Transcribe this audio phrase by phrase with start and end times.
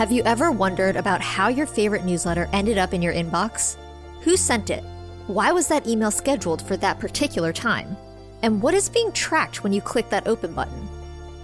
[0.00, 3.76] Have you ever wondered about how your favorite newsletter ended up in your inbox?
[4.22, 4.82] Who sent it?
[5.26, 7.98] Why was that email scheduled for that particular time?
[8.42, 10.88] And what is being tracked when you click that open button?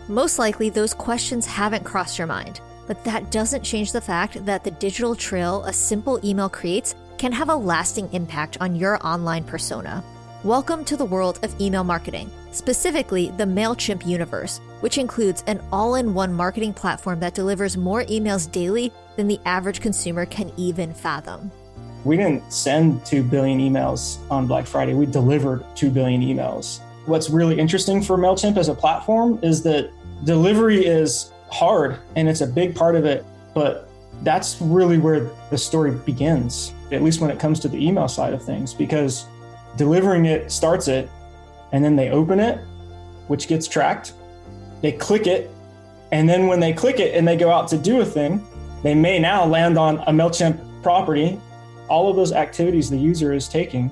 [0.08, 4.64] Most likely, those questions haven't crossed your mind, but that doesn't change the fact that
[4.64, 9.44] the digital trail a simple email creates can have a lasting impact on your online
[9.44, 10.02] persona.
[10.44, 15.96] Welcome to the world of email marketing, specifically the MailChimp universe, which includes an all
[15.96, 20.92] in one marketing platform that delivers more emails daily than the average consumer can even
[20.92, 21.50] fathom.
[22.04, 26.80] We didn't send 2 billion emails on Black Friday, we delivered 2 billion emails.
[27.06, 29.90] What's really interesting for MailChimp as a platform is that
[30.24, 33.88] delivery is hard and it's a big part of it, but
[34.22, 38.32] that's really where the story begins, at least when it comes to the email side
[38.32, 39.26] of things, because
[39.76, 41.08] delivering it starts it,
[41.76, 42.58] and then they open it,
[43.26, 44.14] which gets tracked.
[44.80, 45.50] They click it,
[46.10, 48.42] and then when they click it and they go out to do a thing,
[48.82, 51.38] they may now land on a MailChimp property.
[51.88, 53.90] All of those activities the user is taking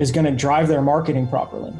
[0.00, 1.72] is going to drive their marketing properly.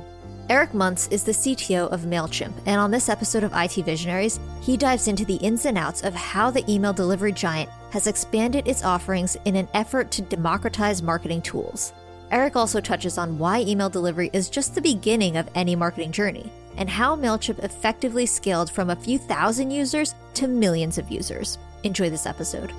[0.48, 4.77] Eric Muntz is the CTO of MailChimp, and on this episode of IT Visionaries, he
[4.77, 8.84] dives into the ins and outs of how the email delivery giant has expanded its
[8.84, 11.93] offerings in an effort to democratize marketing tools.
[12.31, 16.51] Eric also touches on why email delivery is just the beginning of any marketing journey,
[16.77, 21.59] and how MailChimp effectively scaled from a few thousand users to millions of users.
[21.84, 22.73] Enjoy this episode.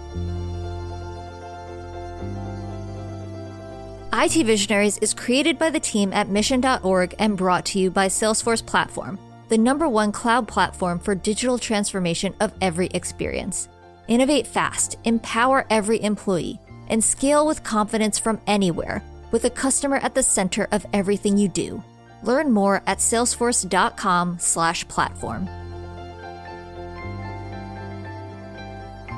[4.14, 8.66] IT Visionaries is created by the team at mission.org and brought to you by Salesforce
[8.66, 9.18] Platform,
[9.50, 13.68] the number one cloud platform for digital transformation of every experience.
[14.08, 20.16] Innovate fast, empower every employee, and scale with confidence from anywhere with a customer at
[20.16, 21.84] the center of everything you do.
[22.24, 25.50] Learn more at salesforce.com/platform.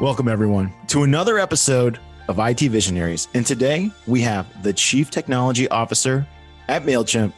[0.02, 3.28] Welcome everyone to another episode of IT Visionaries.
[3.36, 6.26] And today we have the Chief Technology Officer
[6.68, 7.32] at MailChimp,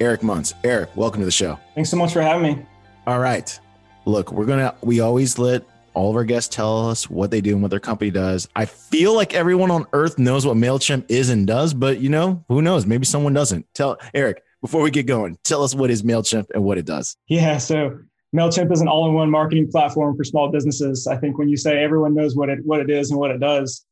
[0.00, 0.54] Eric Muntz.
[0.64, 1.56] Eric, welcome to the show.
[1.76, 2.66] Thanks so much for having me.
[3.06, 3.58] All right.
[4.06, 5.62] Look, we're going to we always let
[5.94, 8.48] all of our guests tell us what they do and what their company does.
[8.54, 12.44] I feel like everyone on earth knows what MailChimp is and does, but you know,
[12.48, 12.86] who knows?
[12.86, 13.66] Maybe someone doesn't.
[13.74, 17.16] Tell Eric, before we get going, tell us what is MailChimp and what it does.
[17.28, 17.58] Yeah.
[17.58, 17.98] So
[18.34, 21.06] MailChimp is an all-in-one marketing platform for small businesses.
[21.06, 23.40] I think when you say everyone knows what it what it is and what it
[23.40, 23.84] does,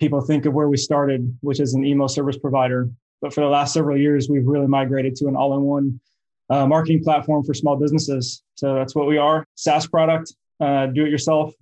[0.00, 2.90] people think of where we started, which is an email service provider.
[3.20, 6.00] But for the last several years, we've really migrated to an all-in-one
[6.50, 8.42] uh, marketing platform for small businesses.
[8.54, 9.46] So that's what we are.
[9.54, 11.52] SaaS product uh, do it yourself,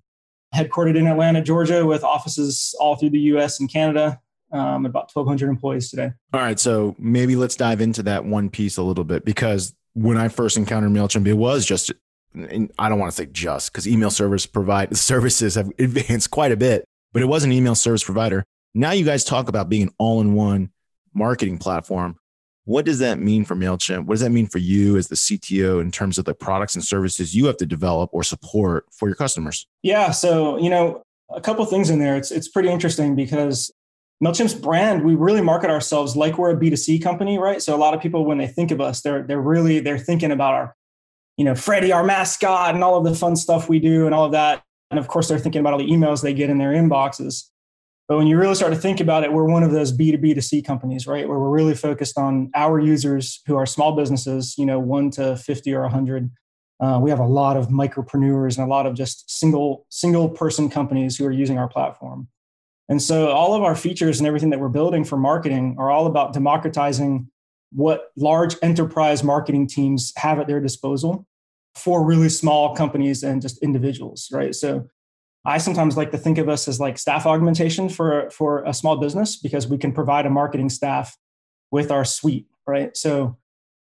[0.55, 4.21] headquartered in Atlanta, Georgia, with offices all through the US and Canada.
[4.53, 6.11] Um, about 1,200 employees today.
[6.33, 6.59] All right.
[6.59, 10.57] So maybe let's dive into that one piece a little bit because when I first
[10.57, 11.93] encountered MailChimp, it was just,
[12.37, 16.57] I don't want to say just because email service provide services have advanced quite a
[16.57, 18.45] bit, but it was an email service provider.
[18.75, 20.71] Now you guys talk about being an all in one
[21.15, 22.17] marketing platform.
[22.71, 24.05] What does that mean for MailChimp?
[24.05, 26.85] What does that mean for you as the CTO in terms of the products and
[26.85, 29.67] services you have to develop or support for your customers?
[29.83, 30.13] Yeah.
[30.13, 31.03] So, you know,
[31.35, 32.17] a couple things in there.
[32.17, 33.73] It's, it's pretty interesting because
[34.23, 37.61] MailChimp's brand, we really market ourselves like we're a B2C company, right?
[37.61, 40.31] So a lot of people, when they think of us, they're, they're really, they're thinking
[40.31, 40.77] about our,
[41.37, 44.27] you know, Freddie, our mascot and all of the fun stuff we do and all
[44.27, 44.63] of that.
[44.93, 47.49] And of course, they're thinking about all the emails they get in their inboxes.
[48.11, 50.43] But when you really start to think about it, we're one of those B2B to
[50.43, 51.29] C companies, right?
[51.29, 55.37] Where we're really focused on our users who are small businesses, you know, one to
[55.37, 56.29] 50 or 100.
[56.81, 60.69] Uh, we have a lot of micropreneurs and a lot of just single single person
[60.69, 62.27] companies who are using our platform.
[62.89, 66.09] And so all of our features and everything that we're building for marketing are all
[66.09, 67.29] about democratizing
[67.71, 71.29] what large enterprise marketing teams have at their disposal
[71.77, 74.53] for really small companies and just individuals, right?
[74.53, 74.89] So
[75.45, 78.97] I sometimes like to think of us as like staff augmentation for for a small
[78.99, 81.17] business because we can provide a marketing staff
[81.71, 82.97] with our suite, right?
[82.97, 83.39] So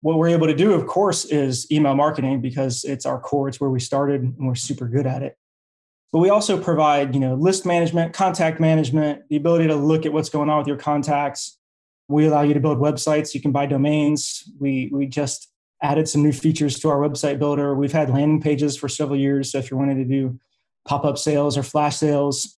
[0.01, 3.59] what we're able to do, of course, is email marketing because it's our core, it's
[3.59, 5.37] where we started and we're super good at it.
[6.11, 10.13] But we also provide, you know, list management, contact management, the ability to look at
[10.13, 11.59] what's going on with your contacts.
[12.07, 13.33] We allow you to build websites.
[13.33, 14.43] You can buy domains.
[14.59, 15.51] We we just
[15.83, 17.75] added some new features to our website builder.
[17.75, 19.51] We've had landing pages for several years.
[19.51, 20.39] So if you're wanting to do
[20.85, 22.57] pop-up sales or flash sales.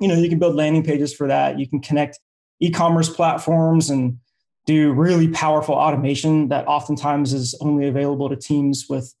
[0.00, 1.58] You know you can build landing pages for that.
[1.58, 2.18] You can connect
[2.60, 4.18] e-commerce platforms and
[4.66, 9.14] do really powerful automation that oftentimes is only available to teams with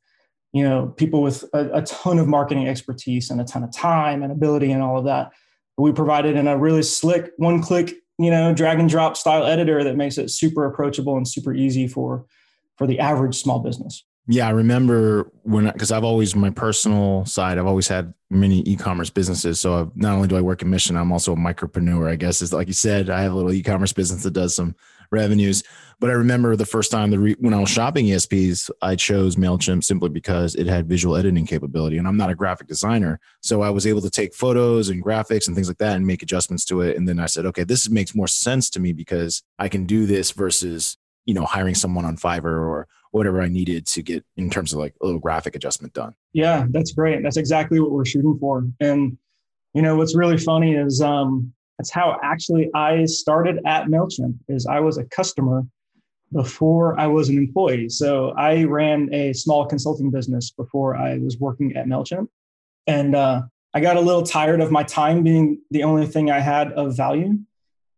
[0.52, 4.22] you know people with a, a ton of marketing expertise and a ton of time
[4.22, 5.32] and ability and all of that.
[5.76, 9.82] We provided in a really slick one click you know drag and drop style editor
[9.84, 12.26] that makes it super approachable and super easy for
[12.76, 17.56] for the average small business Yeah, I remember when because I've always my personal side.
[17.56, 19.58] I've always had many e-commerce businesses.
[19.58, 22.10] So I've, not only do I work in mission, I'm also a micropreneur.
[22.10, 23.08] I guess is like you said.
[23.08, 24.76] I have a little e-commerce business that does some
[25.10, 25.62] revenues.
[25.98, 29.36] But I remember the first time the re- when I was shopping ESPs, I chose
[29.36, 33.62] Mailchimp simply because it had visual editing capability, and I'm not a graphic designer, so
[33.62, 36.66] I was able to take photos and graphics and things like that and make adjustments
[36.66, 36.98] to it.
[36.98, 40.04] And then I said, okay, this makes more sense to me because I can do
[40.04, 44.50] this versus you know hiring someone on Fiverr or whatever I needed to get in
[44.50, 46.14] terms of like a little graphic adjustment done.
[46.32, 47.22] Yeah, that's great.
[47.22, 48.64] That's exactly what we're shooting for.
[48.80, 49.16] And
[49.74, 54.36] you know what's really funny is um, that's how actually I started at Mailchimp.
[54.48, 55.66] Is I was a customer
[56.32, 57.88] before I was an employee.
[57.88, 62.28] So I ran a small consulting business before I was working at Mailchimp,
[62.86, 63.42] and uh,
[63.74, 66.96] I got a little tired of my time being the only thing I had of
[66.96, 67.38] value,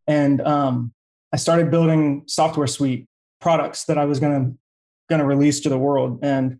[0.06, 0.92] and um,
[1.32, 3.06] I started building software suite
[3.40, 4.58] products that I was going to
[5.10, 6.20] going to release to the world.
[6.22, 6.58] And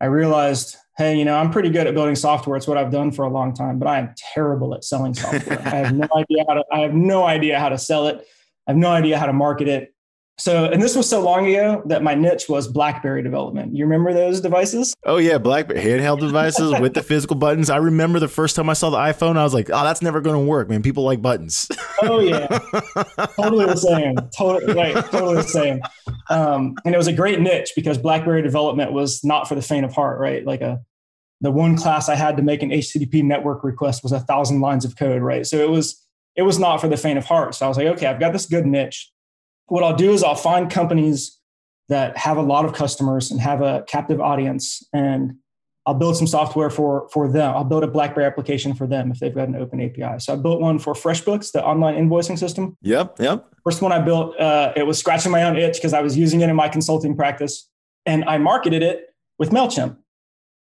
[0.00, 2.56] I realized, hey, you know, I'm pretty good at building software.
[2.58, 5.60] It's what I've done for a long time, but I am terrible at selling software.
[5.64, 6.64] I have no idea how to.
[6.70, 8.26] I have no idea how to sell it.
[8.66, 9.94] I have no idea how to market it.
[10.38, 13.74] So, and this was so long ago that my niche was BlackBerry development.
[13.74, 14.94] You remember those devices?
[15.04, 17.70] Oh yeah, BlackBerry handheld devices with the physical buttons.
[17.70, 20.20] I remember the first time I saw the iPhone, I was like, "Oh, that's never
[20.20, 20.82] going to work, man.
[20.82, 21.68] People like buttons."
[22.02, 22.46] Oh yeah,
[23.36, 24.16] totally the same.
[24.36, 25.80] Totally, right, totally the same.
[26.28, 29.86] Um, and it was a great niche because BlackBerry development was not for the faint
[29.86, 30.44] of heart, right?
[30.44, 30.80] Like a
[31.40, 34.84] the one class I had to make an HTTP network request was a thousand lines
[34.84, 35.46] of code, right?
[35.46, 37.54] So it was it was not for the faint of heart.
[37.54, 39.10] So I was like, okay, I've got this good niche
[39.66, 41.38] what I'll do is I'll find companies
[41.88, 45.36] that have a lot of customers and have a captive audience and
[45.86, 47.54] I'll build some software for for them.
[47.54, 50.18] I'll build a BlackBerry application for them if they've got an open API.
[50.18, 52.76] So I built one for FreshBooks, the online invoicing system.
[52.82, 53.46] Yep, yep.
[53.62, 56.40] First one I built, uh, it was scratching my own itch because I was using
[56.40, 57.68] it in my consulting practice,
[58.04, 59.96] and I marketed it with Mailchimp.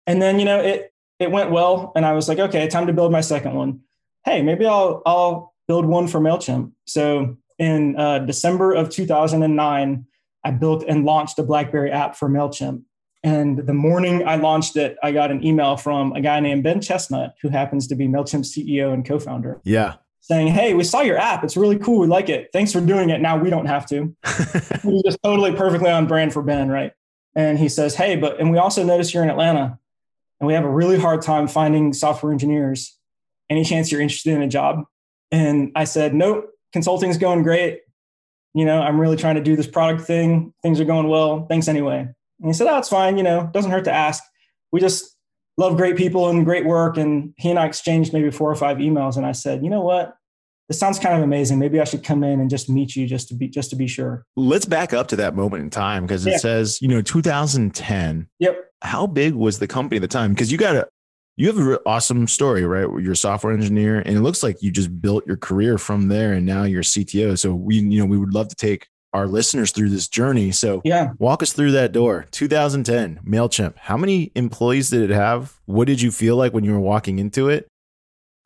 [0.06, 2.92] And then you know it it went well, and I was like, okay, time to
[2.92, 3.80] build my second one.
[4.24, 6.70] Hey, maybe I'll I'll build one for Mailchimp.
[6.86, 10.06] So in uh, December of 2009,
[10.44, 12.82] I built and launched a BlackBerry app for MailChimp.
[13.24, 16.80] And the morning I launched it, I got an email from a guy named Ben
[16.80, 19.60] Chestnut, who happens to be MailChimp's CEO and co founder.
[19.64, 19.94] Yeah.
[20.20, 21.42] Saying, Hey, we saw your app.
[21.42, 22.00] It's really cool.
[22.00, 22.50] We like it.
[22.52, 23.20] Thanks for doing it.
[23.20, 24.14] Now we don't have to.
[24.24, 26.92] it was just totally perfectly on brand for Ben, right?
[27.34, 29.78] And he says, Hey, but, and we also noticed you're in Atlanta
[30.40, 32.96] and we have a really hard time finding software engineers.
[33.50, 34.84] Any chance you're interested in a job?
[35.32, 37.80] And I said, Nope, consulting's going great.
[38.54, 40.52] You know, I'm really trying to do this product thing.
[40.62, 41.46] Things are going well.
[41.46, 42.00] Thanks anyway.
[42.00, 43.16] And he said, oh, it's fine.
[43.16, 44.22] You know, doesn't hurt to ask.
[44.72, 45.16] We just
[45.56, 46.96] love great people and great work.
[46.96, 49.16] And he and I exchanged maybe four or five emails.
[49.16, 50.14] And I said, you know what?
[50.68, 51.58] This sounds kind of amazing.
[51.58, 53.86] Maybe I should come in and just meet you just to be just to be
[53.86, 54.26] sure.
[54.36, 56.36] Let's back up to that moment in time because it yeah.
[56.36, 58.28] says, you know, 2010.
[58.38, 58.64] Yep.
[58.82, 60.34] How big was the company at the time?
[60.34, 60.88] Because you got a
[61.38, 62.88] you have an awesome story, right?
[63.00, 66.32] You're a software engineer, and it looks like you just built your career from there,
[66.32, 67.38] and now you're CTO.
[67.38, 70.50] So we, you know, we would love to take our listeners through this journey.
[70.50, 72.26] So yeah, walk us through that door.
[72.32, 73.78] 2010 Mailchimp.
[73.78, 75.54] How many employees did it have?
[75.66, 77.68] What did you feel like when you were walking into it?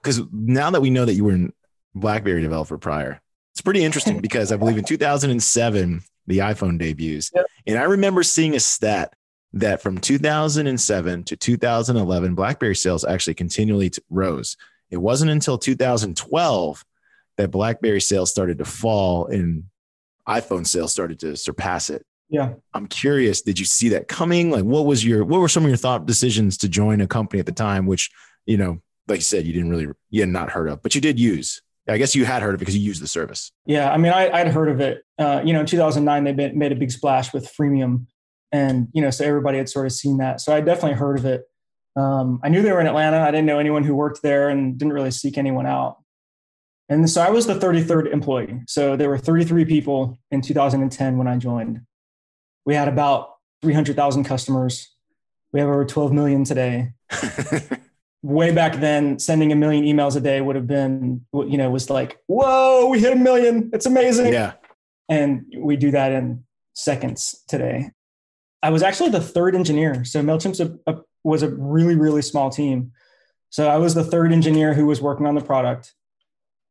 [0.02, 1.48] Because now that we know that you were a
[1.94, 3.22] BlackBerry developer prior,
[3.54, 7.46] it's pretty interesting because I believe in 2007 the iPhone debuts, yep.
[7.66, 9.14] and I remember seeing a stat
[9.54, 14.56] that from 2007 to 2011, BlackBerry sales actually continually t- rose.
[14.90, 16.84] It wasn't until 2012
[17.36, 19.64] that BlackBerry sales started to fall and
[20.28, 22.04] iPhone sales started to surpass it.
[22.28, 22.54] Yeah.
[22.72, 24.50] I'm curious, did you see that coming?
[24.50, 27.40] Like what was your what were some of your thought decisions to join a company
[27.40, 28.10] at the time which,
[28.46, 31.00] you know, like you said you didn't really you had not heard of, but you
[31.00, 31.62] did use.
[31.88, 33.50] I guess you had heard of it because you used the service.
[33.66, 35.04] Yeah, I mean, I, would heard of it.
[35.18, 38.06] Uh, you know, in 2009, they made a big splash with freemium,
[38.52, 40.40] and you know so everybody had sort of seen that.
[40.40, 41.48] So i definitely heard of it.
[41.96, 43.20] Um, i knew they were in atlanta.
[43.20, 45.98] I didn't know anyone who worked there and didn't really seek anyone out.
[46.88, 48.60] And so i was the 33rd employee.
[48.68, 51.80] So there were 33 people in 2010 when i joined.
[52.64, 53.30] We had about
[53.62, 54.94] 300000 customers.
[55.52, 56.92] We have over 12 million today.
[58.22, 61.90] Way back then sending a million emails a day would have been you know was
[61.90, 63.70] like whoa we hit a million.
[63.72, 64.32] It's amazing.
[64.32, 64.52] Yeah.
[65.08, 66.44] And we do that in
[66.74, 67.90] seconds today
[68.62, 70.04] I was actually the third engineer.
[70.04, 72.92] So MailChimp's a, a, was a really, really small team.
[73.50, 75.92] So I was the third engineer who was working on the product.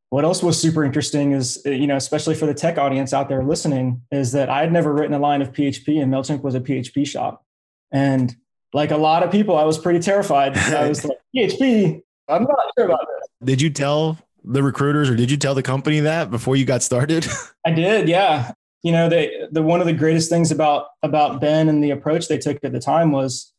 [0.10, 3.30] What else was super interesting is, uh, you know, especially for the tech audience out
[3.30, 6.56] there listening, is that I had never written a line of PHP and MailChimp was
[6.56, 7.46] a PHP shop.
[7.92, 8.36] And
[8.74, 10.58] like a lot of people, I was pretty terrified.
[10.58, 13.30] I was like, PHP, I'm not sure about this.
[13.44, 16.82] Did you tell the recruiters or did you tell the company that before you got
[16.82, 17.28] started?
[17.66, 18.54] I did, yeah.
[18.84, 22.28] You know, they the one of the greatest things about about Ben and the approach
[22.28, 23.54] they took at the time was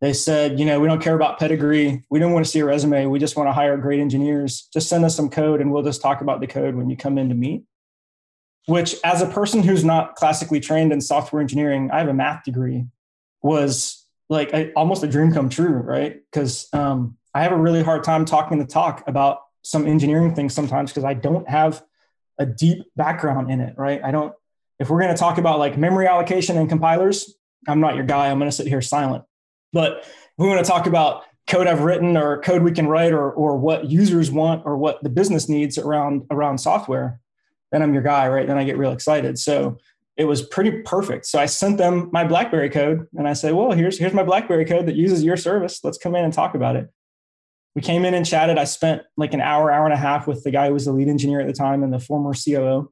[0.00, 2.04] they said, you know, we don't care about pedigree.
[2.10, 3.06] We don't want to see a resume.
[3.06, 4.68] We just want to hire great engineers.
[4.72, 7.16] Just send us some code and we'll just talk about the code when you come
[7.16, 7.64] in to meet.
[8.66, 12.42] Which, as a person who's not classically trained in software engineering, I have a math
[12.44, 12.86] degree,
[13.40, 16.20] was like almost a dream come true, right?
[16.30, 20.52] Because um, I have a really hard time talking the talk about some engineering things
[20.52, 21.82] sometimes because I don't have
[22.38, 24.02] a deep background in it, right?
[24.02, 24.34] I don't,
[24.78, 27.34] if we're going to talk about like memory allocation and compilers,
[27.68, 28.30] I'm not your guy.
[28.30, 29.24] I'm going to sit here silent.
[29.72, 33.12] But if we want to talk about code I've written or code we can write
[33.12, 37.20] or, or what users want or what the business needs around, around software,
[37.72, 38.46] then I'm your guy, right?
[38.46, 39.38] Then I get real excited.
[39.38, 39.78] So
[40.16, 41.26] it was pretty perfect.
[41.26, 44.64] So I sent them my BlackBerry code and I said, well, here's, here's my BlackBerry
[44.64, 45.80] code that uses your service.
[45.84, 46.88] Let's come in and talk about it.
[47.74, 48.56] We came in and chatted.
[48.56, 50.92] I spent like an hour, hour and a half with the guy who was the
[50.92, 52.90] lead engineer at the time and the former COO.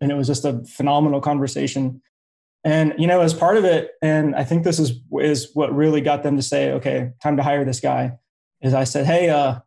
[0.00, 2.02] And it was just a phenomenal conversation.
[2.64, 6.00] And you know, as part of it, and I think this is is what really
[6.00, 8.18] got them to say, okay, time to hire this guy.
[8.60, 9.60] Is I said, hey, uh,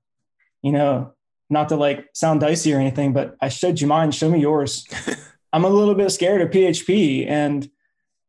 [0.62, 1.14] you know,
[1.50, 4.12] not to like sound dicey or anything, but I showed you mine.
[4.12, 4.86] Show me yours.
[5.54, 7.70] I'm a little bit scared of PHP, and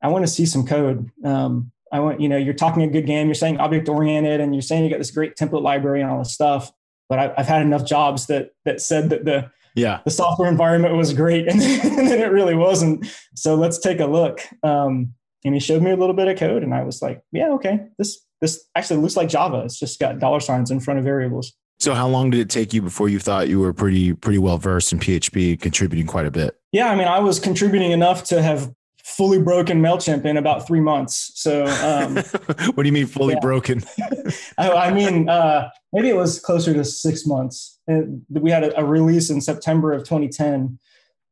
[0.02, 1.10] I want to see some code.
[1.24, 3.26] Um, I want, you know, you're talking a good game.
[3.26, 6.18] You're saying object oriented, and you're saying you got this great template library and all
[6.18, 6.72] this stuff.
[7.08, 10.00] But I, I've had enough jobs that that said that the yeah.
[10.04, 13.06] The software environment was great and then it really wasn't.
[13.34, 14.40] So let's take a look.
[14.62, 17.48] Um, and he showed me a little bit of code and i was like yeah
[17.50, 19.62] okay this this actually looks like java.
[19.64, 21.52] It's just got dollar signs in front of variables.
[21.78, 24.58] So how long did it take you before you thought you were pretty pretty well
[24.58, 26.58] versed in php contributing quite a bit?
[26.72, 28.72] Yeah i mean i was contributing enough to have
[29.02, 31.32] fully broken MailChimp in about three months.
[31.34, 32.16] So, um,
[32.74, 33.82] what do you mean fully broken?
[34.58, 37.79] I, I, mean, uh, maybe it was closer to six months.
[38.28, 40.78] We had a, a release in September of 2010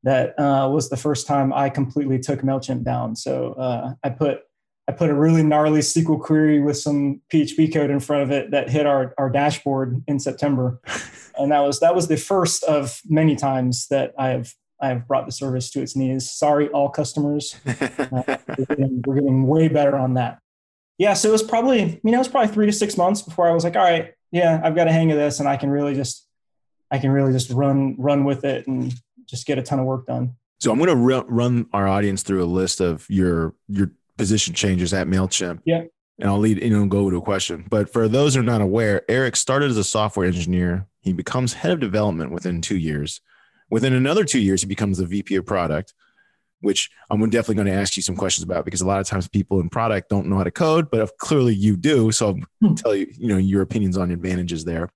[0.05, 3.17] that uh, was the first time I completely took MailChimp down.
[3.17, 4.43] So uh, I put
[4.88, 8.53] I put a really gnarly SQL query with some PHP code in front of it
[8.53, 10.81] that hit our, our dashboard in September.
[11.41, 15.27] And that was that was the first of many times that I have I've brought
[15.27, 16.31] the service to its knees.
[16.31, 17.57] Sorry, all customers.
[18.11, 20.38] Uh, we're, getting, we're, getting, way better on that.
[20.99, 23.49] Yeah, so it was probably, you know, it was probably three to six months before
[23.49, 25.71] I was like, all right, yeah, I've got a hang of this, and I can
[25.71, 26.27] really just,
[26.90, 28.95] I can really just run run with it and
[29.26, 30.35] just get a ton of work done.
[30.61, 34.54] So I'm going to re- run our audience through a list of your your position
[34.54, 35.61] changes at Mailchimp.
[35.64, 35.85] Yeah.
[36.18, 37.64] And I'll lead, you know, go to a question.
[37.71, 40.88] But for those who are not aware, Eric started as a software engineer.
[41.00, 43.21] He becomes head of development within two years.
[43.71, 45.95] Within another two years, he becomes the VP of product,
[46.61, 49.28] which I'm definitely going to ask you some questions about because a lot of times
[49.28, 52.11] people in product don't know how to code, but clearly you do.
[52.11, 52.75] So I'll hmm.
[52.75, 54.88] tell you, you know, your opinions on advantages there.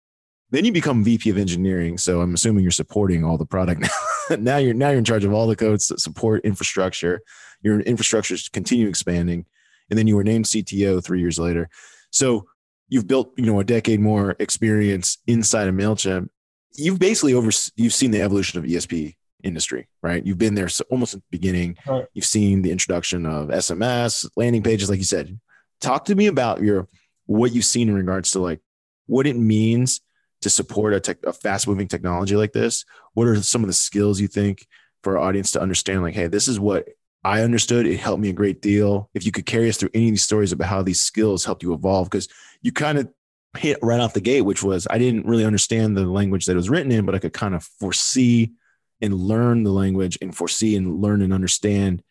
[0.53, 1.97] Then you become VP of engineering.
[1.99, 3.81] So I'm assuming you're supporting all the product
[4.31, 4.37] now.
[4.37, 7.23] now you're now you're in charge of all the codes that support infrastructure.
[7.63, 9.47] Your infrastructure is continue expanding,
[9.89, 11.69] and then you were named CTO three years later.
[12.11, 12.47] So
[12.89, 16.29] you've built you know a decade more experience inside of Mailchimp,
[16.75, 20.25] you've basically over you've seen the evolution of ESP industry, right?
[20.25, 21.77] You've been there so almost at the beginning.
[21.87, 22.05] Right.
[22.13, 25.41] You've seen the introduction of SMS, landing pages, like you said.
[25.81, 26.89] Talk to me about your
[27.25, 28.61] what you've seen in regards to like
[29.07, 30.03] what it means
[30.43, 32.85] to support a, tech, a fast moving technology like this.
[33.15, 34.67] What are some of the skills you think
[35.03, 36.03] for our audience to understand?
[36.03, 36.89] Like, hey, this is what
[37.25, 37.87] I understood.
[37.87, 39.09] It helped me a great deal.
[39.15, 41.63] If you could carry us through any of these stories about how these skills helped
[41.63, 42.29] you evolve, because
[42.61, 43.09] you kind of
[43.57, 46.57] hit right off the gate, which was I didn't really understand the language that it
[46.57, 48.53] was written in, but I could kind of foresee
[49.01, 52.03] and learn the language and foresee and learn and understand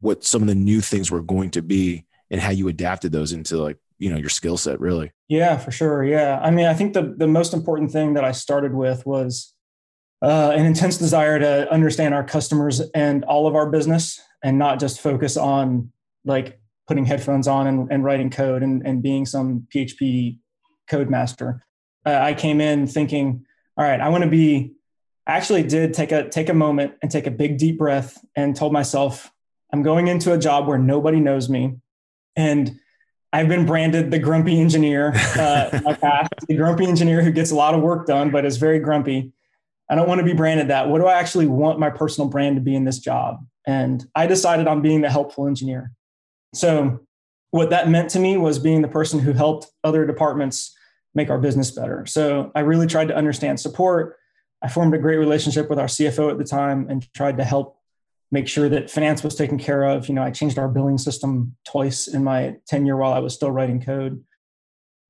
[0.00, 3.32] what some of the new things were going to be and how you adapted those
[3.32, 6.74] into like you know your skill set really yeah for sure yeah i mean i
[6.74, 9.54] think the the most important thing that i started with was
[10.22, 14.78] uh, an intense desire to understand our customers and all of our business and not
[14.78, 15.90] just focus on
[16.26, 20.36] like putting headphones on and, and writing code and, and being some php
[20.90, 21.60] Codemaster.
[22.04, 24.72] Uh, I came in thinking, all right, I want to be.
[25.26, 28.56] I actually did take a take a moment and take a big deep breath and
[28.56, 29.30] told myself,
[29.72, 31.76] I'm going into a job where nobody knows me,
[32.36, 32.78] and
[33.32, 37.74] I've been branded the grumpy engineer uh, past, the grumpy engineer who gets a lot
[37.74, 39.32] of work done but is very grumpy.
[39.88, 40.88] I don't want to be branded that.
[40.88, 43.44] What do I actually want my personal brand to be in this job?
[43.66, 45.92] And I decided on being the helpful engineer.
[46.54, 47.00] So,
[47.52, 50.76] what that meant to me was being the person who helped other departments
[51.14, 52.06] make our business better.
[52.06, 54.16] So I really tried to understand support.
[54.62, 57.79] I formed a great relationship with our CFO at the time and tried to help
[58.30, 60.08] make sure that finance was taken care of.
[60.08, 63.50] You know, I changed our billing system twice in my tenure while I was still
[63.50, 64.24] writing code.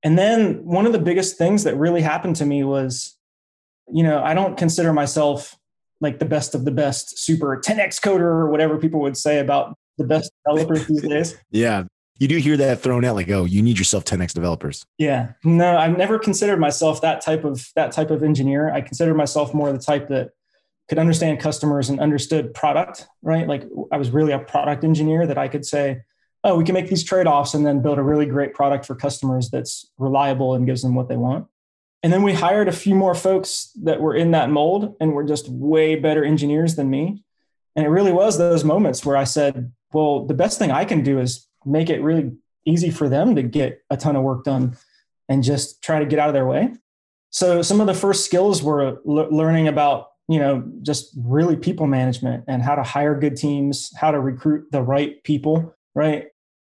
[0.03, 3.19] And then one of the biggest things that really happened to me was,
[3.93, 5.57] you know, I don't consider myself
[6.01, 9.77] like the best of the best super 10x coder or whatever people would say about
[9.99, 11.37] the best developers these days.
[11.51, 11.85] Yeah.
[12.19, 14.85] You do hear that thrown out like, oh, you need yourself 10x developers.
[14.99, 15.33] Yeah.
[15.45, 18.71] No, I've never considered myself that type of that type of engineer.
[18.73, 20.31] I consider myself more the type that
[20.91, 23.47] could understand customers and understood product, right?
[23.47, 26.01] Like I was really a product engineer that I could say,
[26.43, 29.51] oh, we can make these trade-offs and then build a really great product for customers
[29.51, 31.47] that's reliable and gives them what they want.
[32.03, 35.23] And then we hired a few more folks that were in that mold and were
[35.23, 37.23] just way better engineers than me.
[37.77, 41.05] And it really was those moments where I said, well, the best thing I can
[41.05, 42.33] do is make it really
[42.65, 44.77] easy for them to get a ton of work done
[45.29, 46.73] and just try to get out of their way.
[47.31, 52.45] So some of the first skills were learning about, you know, just really people management
[52.47, 56.27] and how to hire good teams, how to recruit the right people, right?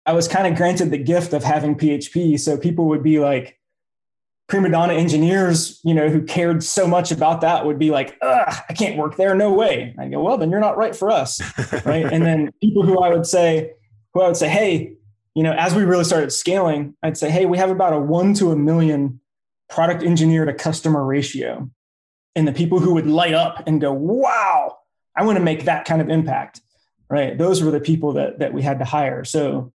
[0.05, 2.39] I was kind of granted the gift of having PHP.
[2.39, 3.59] So people would be like,
[4.47, 8.73] prima donna engineers, you know, who cared so much about that would be like, I
[8.77, 9.35] can't work there.
[9.35, 9.93] No way.
[9.99, 11.41] I go, well, then you're not right for us.
[11.85, 12.05] right.
[12.05, 13.73] and then people who I would say,
[14.13, 14.93] who I would say, hey,
[15.35, 18.33] you know, as we really started scaling, I'd say, hey, we have about a one
[18.35, 19.19] to a million
[19.69, 21.69] product engineer to customer ratio.
[22.36, 24.77] And the people who would light up and go, wow,
[25.15, 26.62] I want to make that kind of impact.
[27.09, 27.38] Right.
[27.38, 29.24] Those were the people that that we had to hire.
[29.24, 29.74] So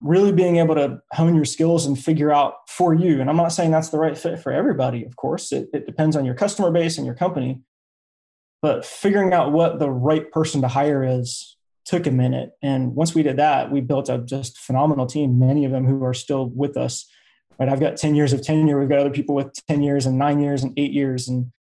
[0.00, 3.20] really being able to hone your skills and figure out for you.
[3.20, 5.52] And I'm not saying that's the right fit for everybody, of course.
[5.52, 7.60] It, it, depends on your customer base and your company.
[8.62, 12.50] But figuring out what the right person to hire is took a minute.
[12.62, 16.04] And once we did that, we built a just phenomenal team, many of them who
[16.04, 17.06] are still with us.
[17.58, 17.68] Right.
[17.68, 18.78] I've got 10 years of tenure.
[18.78, 21.28] We've got other people with 10 years and nine years and eight years.
[21.28, 21.52] And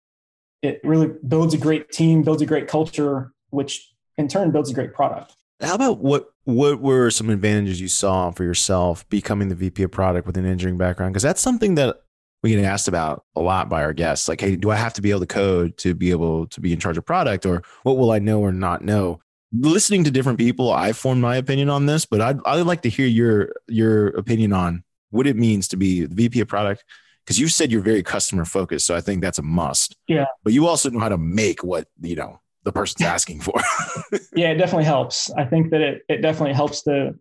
[0.61, 4.73] it really builds a great team, builds a great culture, which in turn builds a
[4.73, 5.33] great product.
[5.61, 9.91] How about what what were some advantages you saw for yourself becoming the VP of
[9.91, 11.13] product with an engineering background?
[11.13, 12.01] Because that's something that
[12.43, 14.27] we get asked about a lot by our guests.
[14.27, 16.73] Like, hey, do I have to be able to code to be able to be
[16.73, 19.19] in charge of product, or what will I know or not know?
[19.51, 22.89] Listening to different people, I formed my opinion on this, but I'd I'd like to
[22.89, 26.83] hear your your opinion on what it means to be the VP of product.
[27.25, 29.95] Because you said you're very customer focused, so I think that's a must.
[30.07, 30.25] Yeah.
[30.43, 33.59] But you also know how to make what you know the person's asking for.
[34.35, 35.31] yeah, it definitely helps.
[35.31, 37.15] I think that it it definitely helps to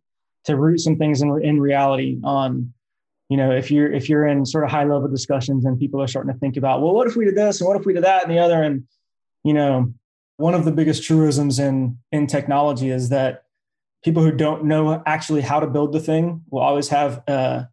[0.44, 2.72] to root some things in in reality on
[3.28, 6.06] you know if you're if you're in sort of high level discussions and people are
[6.06, 8.04] starting to think about well what if we did this and what if we did
[8.04, 8.84] that and the other and
[9.42, 9.92] you know
[10.36, 13.44] one of the biggest truisms in in technology is that
[14.04, 17.64] people who don't know actually how to build the thing will always have uh,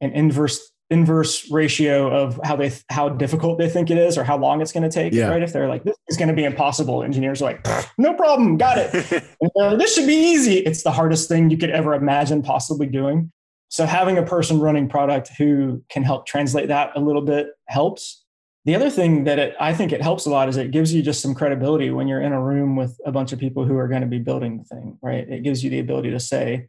[0.00, 4.36] an inverse inverse ratio of how they how difficult they think it is or how
[4.36, 5.28] long it's going to take yeah.
[5.28, 5.42] right?
[5.42, 8.76] If they're like this is going to be impossible engineers are like no problem got
[8.78, 8.92] it.
[9.78, 10.58] This should be easy.
[10.58, 13.32] It's the hardest thing you could ever imagine possibly doing.
[13.68, 18.24] So having a person running product who can help translate that a little bit helps.
[18.66, 21.02] The other thing that it, i think it helps a lot is it gives you
[21.02, 23.88] just some credibility when you're in a room with a bunch of people who are
[23.88, 25.28] going to be building the thing right?
[25.28, 26.68] It gives you the ability to say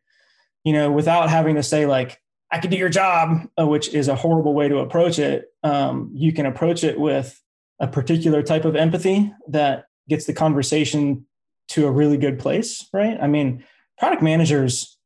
[0.63, 2.19] you know without having to say like
[2.53, 5.45] I could do your job, uh, which is a horrible way to approach it.
[5.63, 7.41] Um, you can approach it with
[7.79, 11.25] a particular type of empathy that gets the conversation
[11.69, 13.17] to a really good place, right?
[13.19, 13.65] I mean,
[13.97, 14.99] product managers,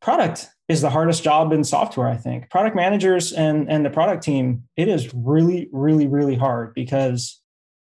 [0.00, 2.48] product is the hardest job in software, I think.
[2.48, 7.38] Product managers and, and the product team, it is really, really, really hard because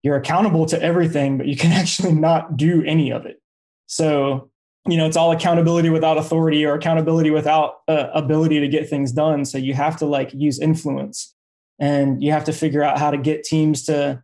[0.04, 3.42] you're accountable to everything, but you can actually not do any of it.
[3.86, 4.52] So
[4.88, 9.12] you know it's all accountability without authority or accountability without uh, ability to get things
[9.12, 9.46] done.
[9.46, 11.36] So you have to like use influence
[11.80, 14.24] and you have to figure out how to get teams to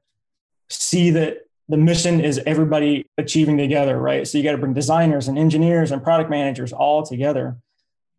[0.69, 4.27] see that the mission is everybody achieving together right?
[4.27, 7.57] So you got to bring designers and engineers and product managers all together.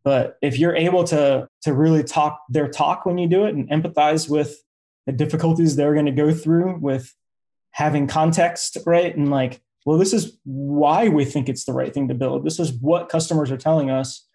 [0.02, 3.68] But if you're able to to really talk their talk when you do it and
[3.70, 4.62] empathize with
[5.06, 7.14] the difficulties they're going to go through with
[7.70, 9.14] having context right?
[9.16, 12.44] And like well, this is why we think it's the right thing to build.
[12.44, 14.26] This is what customers are telling us.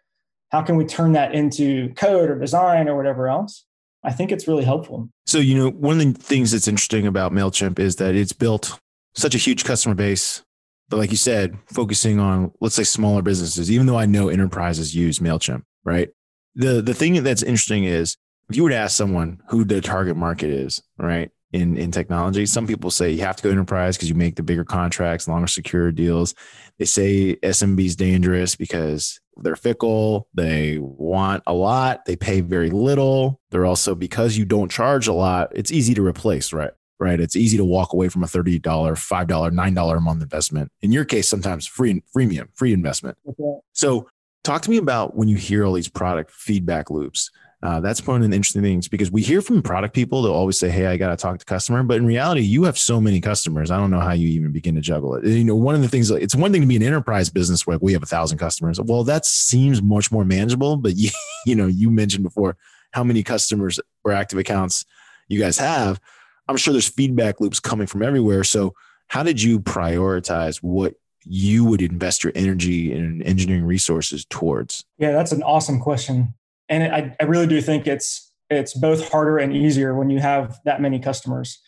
[0.51, 3.65] How can we turn that into code or design or whatever else?
[4.03, 5.09] I think it's really helpful.
[5.25, 8.79] So, you know, one of the things that's interesting about MailChimp is that it's built
[9.15, 10.43] such a huge customer base.
[10.87, 14.95] But like you said, focusing on, let's say, smaller businesses, even though I know enterprises
[14.95, 16.09] use MailChimp, right?
[16.55, 18.17] The, the thing that's interesting is
[18.49, 21.29] if you were to ask someone who the target market is, right?
[21.51, 22.45] In in technology.
[22.45, 25.47] Some people say you have to go enterprise because you make the bigger contracts, longer
[25.47, 26.35] secure deals.
[26.77, 30.27] They say SMB is dangerous because they're fickle.
[30.33, 32.05] They want a lot.
[32.05, 33.39] They pay very little.
[33.51, 35.51] They're also because you don't charge a lot.
[35.55, 36.71] It's easy to replace, right?
[37.01, 37.21] Right.
[37.21, 40.69] It's easy to walk away from a $30, $5, $9 a month investment.
[40.81, 43.17] In your case, sometimes free freemium, free investment.
[43.25, 43.59] Okay.
[43.71, 44.09] So
[44.43, 47.31] talk to me about when you hear all these product feedback loops
[47.61, 50.57] Uh, that's one of the interesting things because we hear from product people they'll always
[50.57, 53.19] say, "Hey, I got to talk to customer," but in reality, you have so many
[53.19, 53.69] customers.
[53.69, 55.25] I don't know how you even begin to juggle it.
[55.25, 57.77] You know, one of the things it's one thing to be an enterprise business where
[57.79, 58.79] we have a thousand customers.
[58.79, 60.77] Well, that seems much more manageable.
[60.77, 61.09] But you,
[61.45, 62.55] you know, you mentioned before
[62.91, 64.85] how many customers or active accounts
[65.27, 65.99] you guys have.
[66.47, 68.45] I'm sure there's feedback loops coming from everywhere.
[68.45, 68.73] So,
[69.07, 70.95] how did you prioritize what
[71.25, 74.85] you would invest your energy and engineering resources towards?
[74.97, 76.33] Yeah, that's an awesome question
[76.69, 80.59] and I, I really do think it's it's both harder and easier when you have
[80.65, 81.59] that many customers.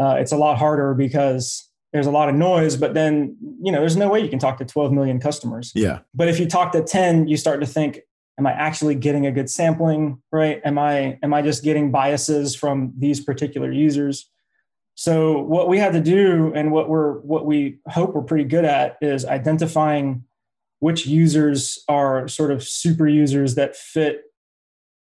[0.00, 3.80] Uh, it's a lot harder because there's a lot of noise, but then you know
[3.80, 5.72] there's no way you can talk to 12 million customers.
[5.74, 6.00] Yeah.
[6.14, 8.00] But if you talk to 10, you start to think,
[8.38, 10.22] am I actually getting a good sampling?
[10.30, 10.60] Right?
[10.64, 14.30] Am I am I just getting biases from these particular users?
[14.94, 18.64] So what we had to do, and what we're what we hope we're pretty good
[18.64, 20.24] at, is identifying
[20.78, 24.22] which users are sort of super users that fit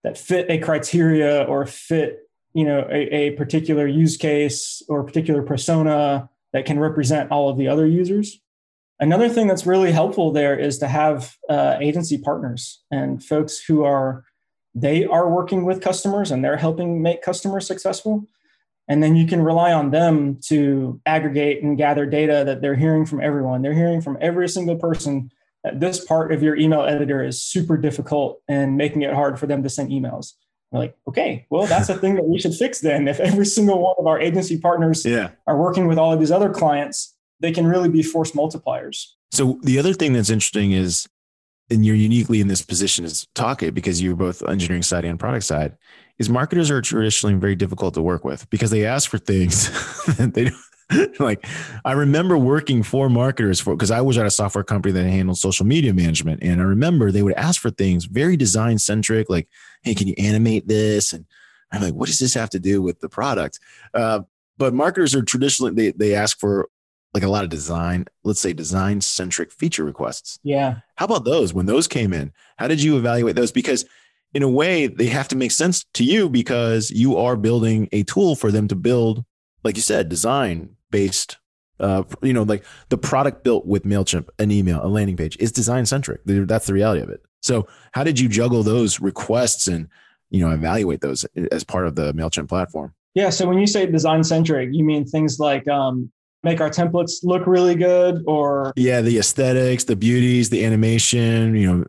[0.05, 2.21] that fit a criteria or fit
[2.55, 7.57] you know a, a particular use case or particular persona that can represent all of
[7.57, 8.41] the other users.
[9.01, 13.85] Another thing that's really helpful there is to have uh, agency partners and folks who
[13.85, 14.25] are
[14.75, 18.27] they are working with customers and they're helping make customers successful.
[18.89, 23.05] And then you can rely on them to aggregate and gather data that they're hearing
[23.05, 23.63] from everyone.
[23.63, 25.31] They're hearing from every single person
[25.75, 29.63] this part of your email editor is super difficult and making it hard for them
[29.63, 30.35] to send emails.
[30.71, 33.09] We're like, okay, well, that's a thing that we should fix then.
[33.09, 35.31] If every single one of our agency partners yeah.
[35.47, 39.07] are working with all of these other clients, they can really be force multipliers.
[39.31, 41.09] So the other thing that's interesting is,
[41.71, 45.45] and you're uniquely in this position as Talkit because you're both engineering side and product
[45.45, 45.77] side,
[46.19, 49.71] is marketers are traditionally very difficult to work with because they ask for things
[50.17, 50.57] that they don't
[51.19, 51.45] like
[51.85, 55.39] I remember working for marketers for because I was at a software company that handled
[55.39, 56.43] social media management.
[56.43, 59.49] And I remember they would ask for things very design centric, like,
[59.83, 61.13] hey, can you animate this?
[61.13, 61.27] And
[61.73, 63.59] I'm like, what does this have to do with the product?
[63.93, 64.21] Uh,
[64.57, 66.69] but marketers are traditionally they they ask for
[67.15, 70.39] like a lot of design, let's say design centric feature requests.
[70.43, 70.81] Yeah.
[70.97, 72.33] How about those when those came in?
[72.57, 73.53] How did you evaluate those?
[73.53, 73.87] Because
[74.35, 78.03] in a way, they have to make sense to you because you are building a
[78.03, 79.25] tool for them to build,
[79.65, 81.37] like you said, design based
[81.81, 85.53] uh, you know, like the product built with MailChimp, an email, a landing page is
[85.53, 86.21] design centric.
[86.25, 87.23] That's the reality of it.
[87.41, 89.89] So how did you juggle those requests and,
[90.31, 92.95] you know, evaluate those as part of the MailChimp platform?
[93.15, 93.31] Yeah.
[93.31, 96.11] So when you say design centric, you mean things like um,
[96.43, 98.73] make our templates look really good or?
[98.77, 99.01] Yeah.
[99.01, 101.85] The aesthetics, the beauties, the animation, you know,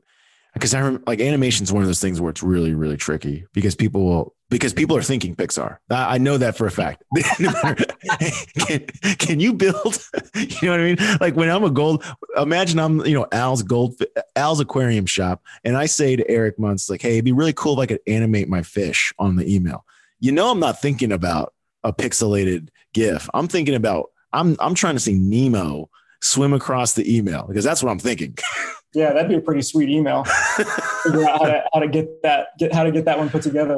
[0.53, 3.45] because I remember like animation is one of those things where it's really, really tricky
[3.53, 5.77] because people will because people are thinking Pixar.
[5.91, 7.03] I know that for a fact.
[8.67, 8.85] can,
[9.17, 10.03] can, you build?
[10.35, 11.17] You know what I mean?
[11.19, 12.03] Like when I'm a gold,
[12.35, 14.01] imagine I'm you know Al's gold
[14.35, 17.73] Al's aquarium shop, and I say to Eric Muntz like, "Hey, it'd be really cool
[17.73, 19.85] if I could animate my fish on the email."
[20.19, 23.29] You know, I'm not thinking about a pixelated GIF.
[23.33, 25.89] I'm thinking about I'm I'm trying to see Nemo
[26.21, 28.38] swim across the email because that's what I'm thinking.
[28.93, 30.23] Yeah, that'd be a pretty sweet email.
[31.04, 33.43] Figure out how to, how to get that get how to get that one put
[33.43, 33.78] together.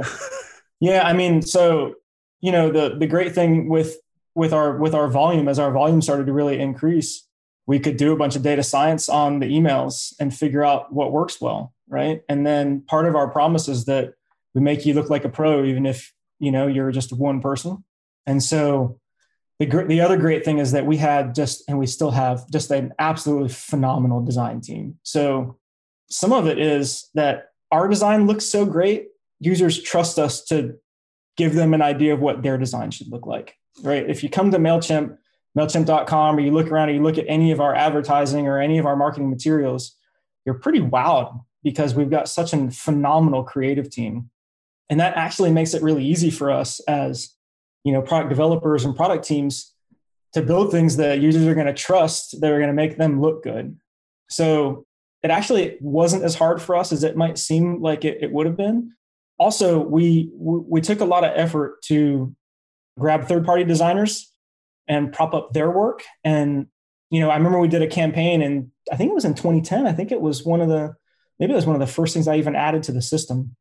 [0.80, 1.95] Yeah, I mean, so
[2.39, 3.97] you know the the great thing with
[4.36, 7.28] with our with our volume as our volume started to really increase,
[7.67, 11.12] we could do a bunch of data science on the emails and figure out what
[11.12, 12.21] works well, right?
[12.30, 14.13] And then part of our promise is that
[14.54, 17.84] we make you look like a pro, even if you know you're just one person.
[18.26, 19.01] And so
[19.62, 22.71] the the other great thing is that we had just and we still have just
[22.71, 24.97] an absolutely phenomenal design team.
[25.04, 25.58] So
[26.10, 30.76] some of it is that our design looks so great users trust us to
[31.38, 34.08] give them an idea of what their design should look like, right?
[34.10, 35.17] If you come to MailChimp,
[35.58, 38.78] MailChimp.com, or you look around and you look at any of our advertising or any
[38.78, 39.95] of our marketing materials,
[40.45, 44.30] you're pretty wowed because we've got such a phenomenal creative team.
[44.89, 47.36] And that actually makes it really easy for us as
[47.84, 49.74] you know product developers and product teams
[50.34, 53.20] to build things that users are going to trust that are going to make them
[53.20, 53.78] look good.
[54.30, 54.86] So
[55.24, 58.46] it actually wasn't as hard for us as it might seem like it, it would
[58.46, 58.94] have been.
[59.38, 62.36] Also we we took a lot of effort to
[63.00, 64.32] grab third party designers
[64.88, 66.04] and prop up their work.
[66.24, 66.67] And
[67.12, 69.86] you know i remember we did a campaign and i think it was in 2010
[69.86, 70.96] i think it was one of the
[71.38, 73.56] maybe it was one of the first things i even added to the system.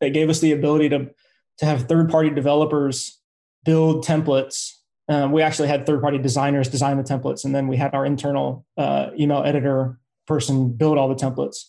[0.00, 1.10] That gave us the ability to
[1.58, 3.21] to have third party developers
[3.64, 4.72] build templates.
[5.08, 8.06] Um, we actually had third party designers design the templates and then we had our
[8.06, 11.64] internal uh, email editor person build all the templates.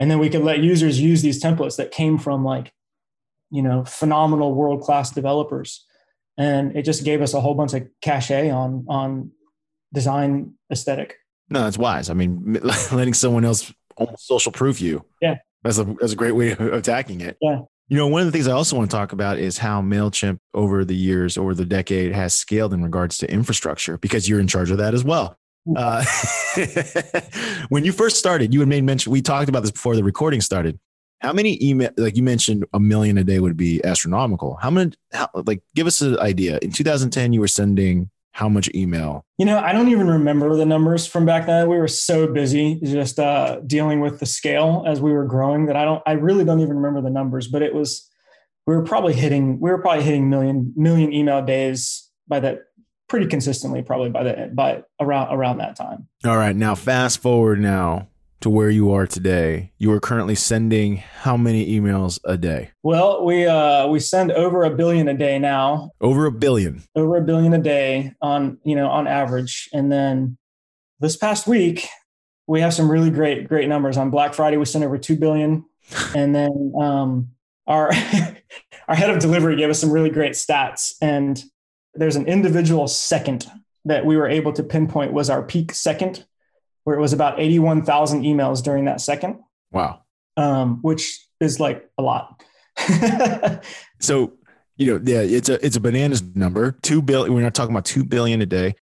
[0.00, 2.72] And then we could let users use these templates that came from like
[3.50, 5.84] you know phenomenal world class developers.
[6.36, 9.30] And it just gave us a whole bunch of cachet on on
[9.92, 11.16] design aesthetic.
[11.48, 12.10] No that's wise.
[12.10, 12.60] I mean
[12.92, 15.04] letting someone else almost social proof you.
[15.22, 15.36] Yeah.
[15.62, 17.38] That's a that's a great way of attacking it.
[17.40, 19.82] Yeah You know, one of the things I also want to talk about is how
[19.82, 24.40] MailChimp over the years, over the decade, has scaled in regards to infrastructure because you're
[24.40, 25.36] in charge of that as well.
[25.76, 26.04] Uh,
[27.68, 30.40] when you first started, you had made mention, we talked about this before the recording
[30.40, 30.78] started.
[31.20, 34.56] How many email, like you mentioned, a million a day would be astronomical.
[34.56, 36.58] How many, how, like, give us an idea.
[36.60, 39.24] In 2010, you were sending how much email?
[39.38, 41.68] You know, I don't even remember the numbers from back then.
[41.68, 45.76] We were so busy just uh, dealing with the scale as we were growing that
[45.76, 47.46] I don't, I really don't even remember the numbers.
[47.46, 48.10] But it was,
[48.66, 52.62] we were probably hitting, we were probably hitting million million email days by that
[53.08, 56.08] pretty consistently, probably by the by around around that time.
[56.24, 58.08] All right, now fast forward now
[58.44, 62.70] to where you are today, you are currently sending how many emails a day?
[62.82, 65.92] Well, we uh, we send over a billion a day now.
[66.02, 66.82] Over a billion.
[66.94, 70.36] Over a billion a day on you know on average, and then
[71.00, 71.88] this past week
[72.46, 73.96] we have some really great great numbers.
[73.96, 75.64] On Black Friday, we sent over two billion,
[76.14, 77.30] and then um,
[77.66, 77.92] our
[78.88, 80.92] our head of delivery gave us some really great stats.
[81.00, 81.42] And
[81.94, 83.46] there's an individual second
[83.86, 86.26] that we were able to pinpoint was our peak second
[86.84, 89.40] where it was about 81,000 emails during that second.
[89.72, 90.02] Wow.
[90.36, 92.42] Um, which is like a lot.
[94.00, 94.32] so,
[94.76, 96.72] you know, yeah, it's a it's a bananas number.
[96.82, 97.34] Two billion.
[97.34, 98.74] We're not talking about two billion a day.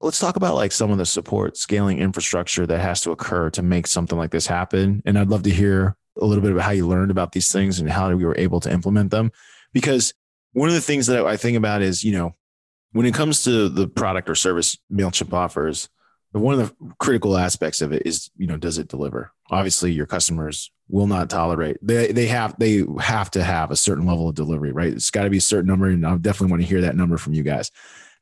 [0.00, 3.62] Let's talk about like some of the support scaling infrastructure that has to occur to
[3.62, 5.02] make something like this happen.
[5.04, 7.80] And I'd love to hear a little bit about how you learned about these things
[7.80, 9.30] and how we were able to implement them.
[9.72, 10.14] Because
[10.52, 12.34] one of the things that I think about is, you know,
[12.92, 15.88] when it comes to the product or service MailChimp offers,
[16.38, 19.32] one of the critical aspects of it is you know does it deliver?
[19.50, 21.78] Obviously your customers will not tolerate.
[21.82, 24.92] They they have they have to have a certain level of delivery right?
[24.92, 27.18] It's got to be a certain number and i definitely want to hear that number
[27.18, 27.70] from you guys.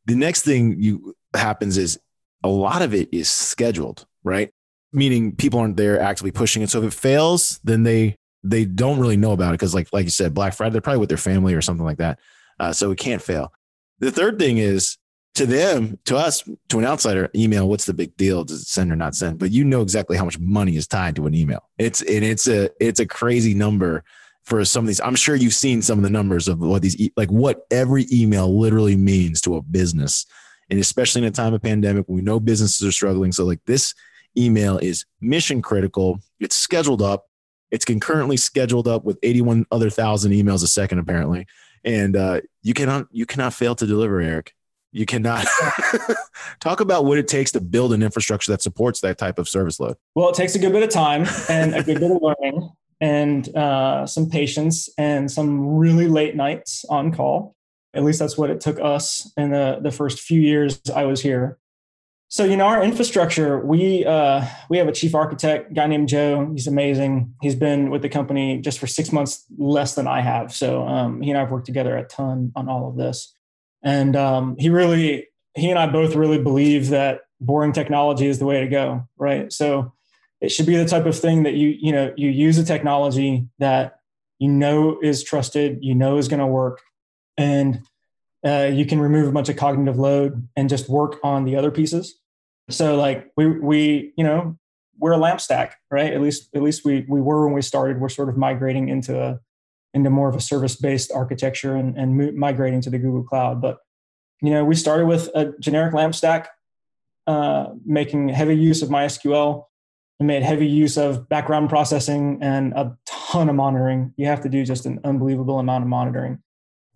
[0.06, 1.98] The next thing you happens is
[2.42, 4.50] a lot of it is scheduled right?
[4.92, 6.70] Meaning people aren't there actively pushing it.
[6.70, 10.04] So if it fails then they they don't really know about it because like like
[10.04, 12.18] you said black friday they're probably with their family or something like that.
[12.58, 13.52] Uh, so it can't fail.
[13.98, 14.96] The third thing is
[15.34, 18.44] to them, to us, to an outsider, email, what's the big deal?
[18.44, 19.38] Does it send or not send?
[19.38, 21.68] But you know exactly how much money is tied to an email.
[21.78, 24.04] It's and it's a it's a crazy number
[24.42, 25.00] for some of these.
[25.00, 28.58] I'm sure you've seen some of the numbers of what these like what every email
[28.58, 30.26] literally means to a business.
[30.70, 33.32] And especially in a time of pandemic, we know businesses are struggling.
[33.32, 33.94] So like this
[34.36, 36.20] email is mission critical.
[36.40, 37.26] It's scheduled up.
[37.70, 41.46] It's concurrently scheduled up with 81 other thousand emails a second, apparently.
[41.84, 44.54] And uh, you cannot you cannot fail to deliver, Eric.
[44.92, 45.46] You cannot
[46.60, 49.78] talk about what it takes to build an infrastructure that supports that type of service
[49.78, 49.96] load.
[50.14, 52.70] Well, it takes a good bit of time and a good bit of learning
[53.00, 57.54] and uh, some patience and some really late nights on call.
[57.94, 61.20] At least that's what it took us in the, the first few years I was
[61.22, 61.58] here.
[62.30, 66.50] So, you know, our infrastructure, we uh, we have a chief architect, guy named Joe.
[66.52, 67.34] He's amazing.
[67.40, 70.54] He's been with the company just for six months less than I have.
[70.54, 73.34] So um, he and I have worked together a ton on all of this.
[73.82, 78.46] And um, he really, he and I both really believe that boring technology is the
[78.46, 79.52] way to go, right?
[79.52, 79.92] So
[80.40, 83.46] it should be the type of thing that you, you know, you use a technology
[83.58, 83.98] that
[84.38, 86.80] you know is trusted, you know is going to work,
[87.36, 87.82] and
[88.46, 91.70] uh, you can remove a bunch of cognitive load and just work on the other
[91.70, 92.20] pieces.
[92.70, 94.56] So like we we you know
[94.98, 96.12] we're a lamp stack, right?
[96.12, 98.00] At least at least we we were when we started.
[98.00, 99.40] We're sort of migrating into a
[99.94, 103.60] into more of a service-based architecture and, and migrating to the Google Cloud.
[103.60, 103.78] But
[104.40, 106.50] you know, we started with a generic LAMP stack,
[107.26, 109.64] uh, making heavy use of MySQL,
[110.20, 114.12] and made heavy use of background processing and a ton of monitoring.
[114.16, 116.42] You have to do just an unbelievable amount of monitoring,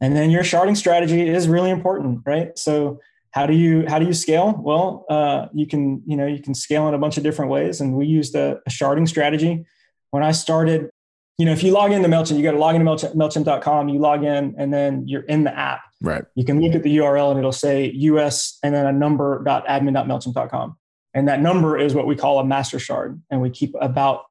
[0.00, 2.56] and then your sharding strategy is really important, right?
[2.58, 3.00] So
[3.32, 4.54] how do you how do you scale?
[4.58, 7.80] Well, uh, you can you know you can scale in a bunch of different ways,
[7.80, 9.64] and we used a, a sharding strategy.
[10.10, 10.90] When I started,
[11.38, 13.98] you know, if you log into MailChimp, you got to log into MailChimp, MailChimp.com, you
[13.98, 15.82] log in and then you're in the app.
[16.00, 16.24] Right.
[16.34, 20.76] You can look at the URL and it'll say US and then a number.admin.MailChimp.com.
[21.14, 23.20] And that number is what we call a master shard.
[23.30, 24.24] And we keep about,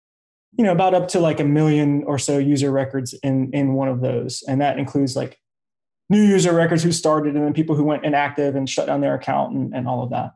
[0.57, 3.87] you know, about up to like a million or so user records in, in one
[3.87, 4.43] of those.
[4.47, 5.39] And that includes like
[6.09, 9.15] new user records who started and then people who went inactive and shut down their
[9.15, 10.33] account and, and all of that.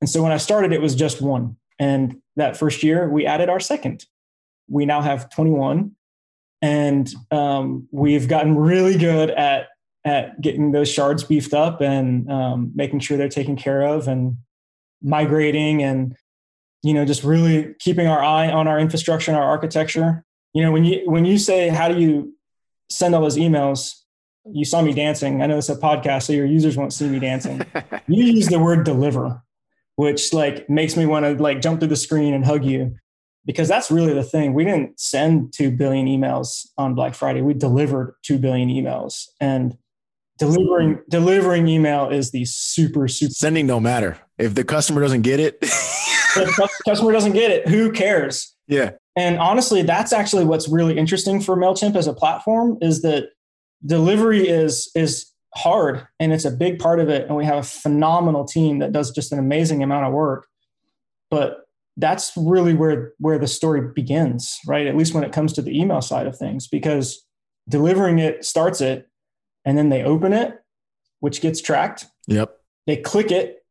[0.00, 1.56] And so when I started, it was just one.
[1.78, 4.04] And that first year, we added our second
[4.72, 5.94] we now have 21
[6.62, 9.68] and um, we've gotten really good at
[10.04, 14.36] at getting those shards beefed up and um, making sure they're taken care of and
[15.00, 16.16] migrating and
[16.82, 20.24] you know just really keeping our eye on our infrastructure and our architecture.
[20.54, 22.34] You know when you when you say how do you
[22.90, 23.94] send all those emails?
[24.44, 25.42] You saw me dancing.
[25.42, 27.62] I know it's a podcast so your users won't see me dancing.
[28.08, 29.40] You use the word deliver
[29.96, 32.96] which like makes me want to like jump through the screen and hug you
[33.44, 34.54] because that's really the thing.
[34.54, 37.42] We didn't send 2 billion emails on Black Friday.
[37.42, 39.26] We delivered 2 billion emails.
[39.40, 39.76] And
[40.38, 44.18] delivering delivering email is the super super sending no matter.
[44.38, 45.60] If the customer doesn't get it,
[46.34, 48.54] the customer doesn't get it, who cares?
[48.66, 48.92] Yeah.
[49.14, 53.28] And honestly, that's actually what's really interesting for Mailchimp as a platform is that
[53.84, 57.62] delivery is is hard and it's a big part of it and we have a
[57.62, 60.46] phenomenal team that does just an amazing amount of work.
[61.30, 61.61] But
[61.96, 64.86] that's really where where the story begins right?
[64.86, 67.24] At least when it comes to the email side of things because
[67.68, 69.08] delivering it starts it
[69.64, 70.58] and then they open it
[71.20, 72.06] which gets tracked.
[72.26, 72.52] Yep.
[72.88, 73.64] They click it.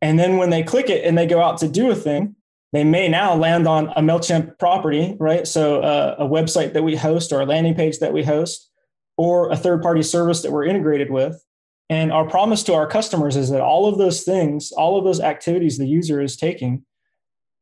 [0.00, 2.36] And then when they click it and they go out to do a thing
[2.72, 5.46] they may now land on a mailchimp property right?
[5.46, 8.70] So uh, a website that we host or a landing page that we host
[9.16, 11.42] or a third party service that we're integrated with.
[11.90, 15.20] And our promise to our customers is that all of those things all of those
[15.20, 16.84] activities the user is taking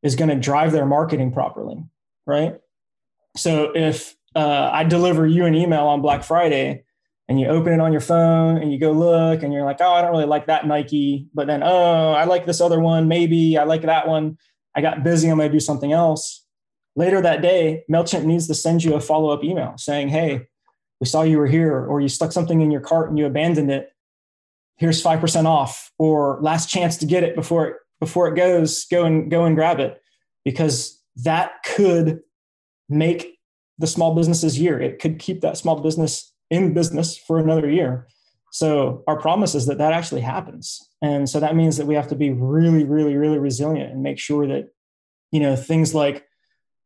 [0.07, 1.83] is going to drive their marketing properly,
[2.27, 2.61] right?
[3.37, 6.85] So if uh, I deliver you an email on Black Friday
[7.29, 9.93] and you open it on your phone and you go look and you're like, oh,
[9.93, 13.09] I don't really like that Nike, but then, oh, I like this other one.
[13.09, 14.39] Maybe I like that one.
[14.77, 15.29] I got busy.
[15.29, 16.45] I'm going to do something else.
[16.95, 20.47] Later that day, MailChimp needs to send you a follow up email saying, hey,
[21.01, 23.71] we saw you were here, or you stuck something in your cart and you abandoned
[23.71, 23.91] it.
[24.77, 29.05] Here's 5% off, or last chance to get it before it before it goes, go
[29.05, 30.01] and go and grab it
[30.45, 32.21] because that could
[32.89, 33.39] make
[33.79, 34.81] the small business's year.
[34.81, 38.07] It could keep that small business in business for another year.
[38.51, 40.89] So our promise is that that actually happens.
[41.03, 44.19] And so that means that we have to be really, really, really resilient and make
[44.19, 44.69] sure that,
[45.31, 46.25] you know, things like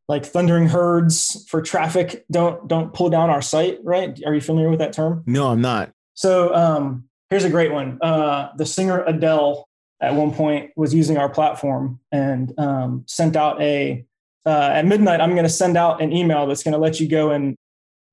[0.09, 4.20] like thundering herds for traffic don't don't pull down our site, right?
[4.27, 5.23] Are you familiar with that term?
[5.27, 5.92] No, I'm not.
[6.14, 7.99] So um, here's a great one.
[8.03, 9.68] Uh, the singer Adele
[10.01, 14.05] at one point was using our platform and um, sent out a
[14.47, 17.09] uh, at midnight i'm going to send out an email that's going to let you
[17.09, 17.57] go and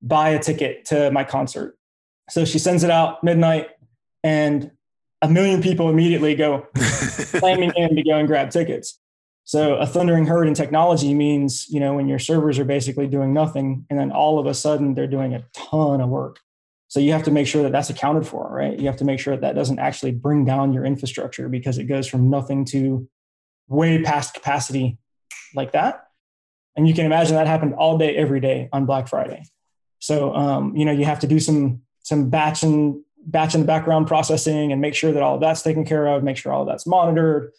[0.01, 1.77] buy a ticket to my concert.
[2.29, 3.69] So she sends it out midnight
[4.23, 4.71] and
[5.21, 8.99] a million people immediately go slamming in to go and grab tickets.
[9.45, 13.33] So a thundering herd in technology means you know when your servers are basically doing
[13.33, 16.39] nothing and then all of a sudden they're doing a ton of work
[16.87, 18.79] so you have to make sure that that's accounted for, right?
[18.79, 21.85] You have to make sure that that doesn't actually bring down your infrastructure because it
[21.85, 23.07] goes from nothing to
[23.67, 24.97] way past capacity
[25.53, 26.07] like that.
[26.75, 29.43] And you can imagine that happened all day, every day on Black Friday.
[29.99, 33.67] So um, you know you have to do some some batch and batch in the
[33.67, 36.23] background processing and make sure that all of that's taken care of.
[36.23, 37.51] Make sure all of that's monitored.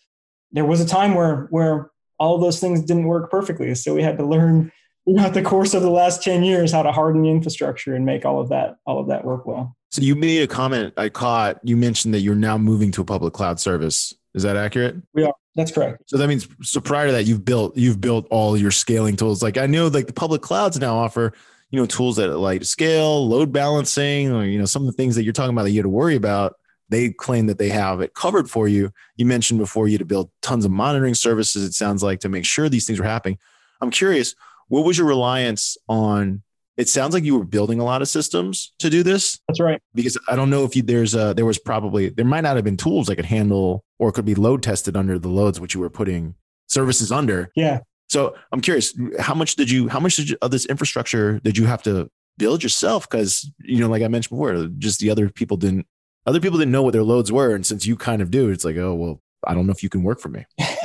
[0.53, 4.19] There was a time where where all those things didn't work perfectly, so we had
[4.19, 4.73] to learn
[5.09, 8.25] throughout the course of the last 10 years how to harden the infrastructure and make
[8.25, 9.77] all of that all of that work well.
[9.90, 13.05] So you made a comment i caught you mentioned that you're now moving to a
[13.05, 14.14] public cloud service.
[14.35, 14.97] Is that accurate?
[15.14, 15.35] We are.
[15.57, 16.05] That's correct.
[16.07, 19.42] So that means so prior to that you've built you've built all your scaling tools.
[19.42, 21.33] Like i know like the public clouds now offer
[21.71, 25.14] you know tools that like scale load balancing or you know some of the things
[25.16, 26.55] that you're talking about that you had to worry about
[26.90, 28.90] they claim that they have it covered for you.
[29.16, 32.29] You mentioned before you had to build tons of monitoring services it sounds like to
[32.29, 33.38] make sure these things are happening.
[33.81, 34.35] I'm curious
[34.68, 36.42] what was your reliance on?
[36.76, 39.40] It sounds like you were building a lot of systems to do this.
[39.48, 39.83] That's right.
[39.94, 42.64] Because I don't know if you, there's a, there was probably there might not have
[42.64, 45.81] been tools that could handle or could be load tested under the loads which you
[45.81, 46.37] were putting
[46.68, 47.50] services under.
[47.57, 47.81] Yeah.
[48.09, 51.59] So I'm curious, how much did you, how much did you, of this infrastructure did
[51.59, 53.11] you have to build yourself?
[53.11, 55.87] Because you know, like I mentioned before, just the other people didn't,
[56.26, 58.64] other people didn't know what their loads were, and since you kind of do, it's
[58.64, 60.44] like, oh well, I don't know if you can work for me.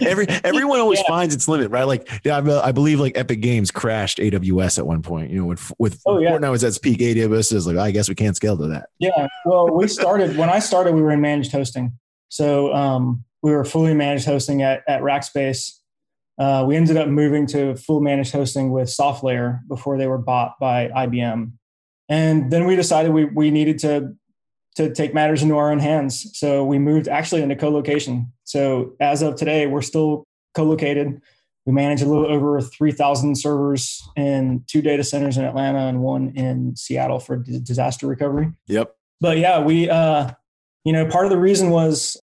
[0.00, 1.08] Every everyone always yeah.
[1.08, 1.84] finds its limit, right?
[1.84, 5.30] Like, yeah, I, I, believe like Epic Games crashed AWS at one point.
[5.30, 6.32] You know, with with oh, yeah.
[6.32, 8.90] Fortnite was at its peak, AWS is like, I guess we can't scale to that.
[8.98, 9.26] Yeah.
[9.44, 13.64] Well, we started when I started, we were in managed hosting, so um, we were
[13.64, 15.72] fully managed hosting at at Rackspace.
[16.38, 20.58] Uh, we ended up moving to full managed hosting with SoftLayer before they were bought
[20.60, 21.52] by IBM,
[22.08, 24.14] and then we decided we we needed to
[24.76, 26.30] to take matters into our own hands.
[26.36, 28.32] So we moved actually into co-location.
[28.44, 31.20] So as of today, we're still co-located.
[31.66, 36.30] We manage a little over 3,000 servers in two data centers in Atlanta and one
[36.36, 38.52] in Seattle for d- disaster recovery.
[38.66, 38.94] Yep.
[39.20, 40.32] But yeah, we, uh,
[40.84, 42.20] you know, part of the reason was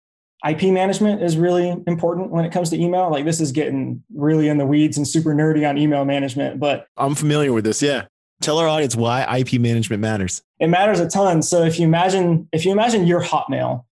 [0.49, 3.11] IP management is really important when it comes to email.
[3.11, 6.87] Like this is getting really in the weeds and super nerdy on email management, but
[6.97, 7.83] I'm familiar with this.
[7.83, 8.07] Yeah.
[8.41, 10.43] Tell our audience why IP management matters.
[10.61, 11.43] It matters a ton.
[11.43, 13.85] So if you imagine if you imagine your Hotmail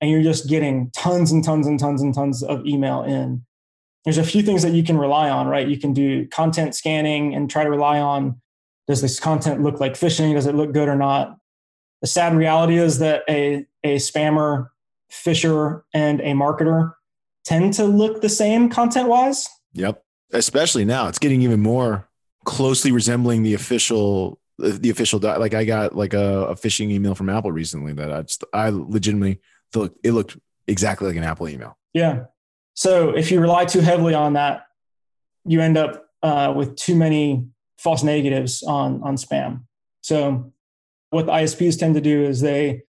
[0.00, 3.44] and you're just getting tons and tons and tons and tons of email in,
[4.04, 5.68] there's a few things that you can rely on, right?
[5.68, 8.40] You can do content scanning and try to rely on
[8.88, 10.34] does this content look like phishing?
[10.34, 11.38] Does it look good or not?
[12.00, 14.68] The sad reality is that a, a spammer,
[15.10, 16.92] phisher, and a marketer
[17.44, 19.48] tend to look the same content wise.
[19.74, 20.04] Yep.
[20.32, 22.08] especially now, it's getting even more
[22.44, 27.28] closely resembling the official the official like I got like a, a phishing email from
[27.28, 29.40] Apple recently that I just I legitimately
[29.72, 30.36] thought it looked
[30.66, 31.76] exactly like an Apple email.
[31.92, 32.24] Yeah.
[32.74, 34.66] So if you rely too heavily on that,
[35.44, 37.46] you end up uh, with too many
[37.78, 39.64] false negatives on on spam.
[40.02, 40.52] So
[41.10, 42.82] what the ISPs tend to do is they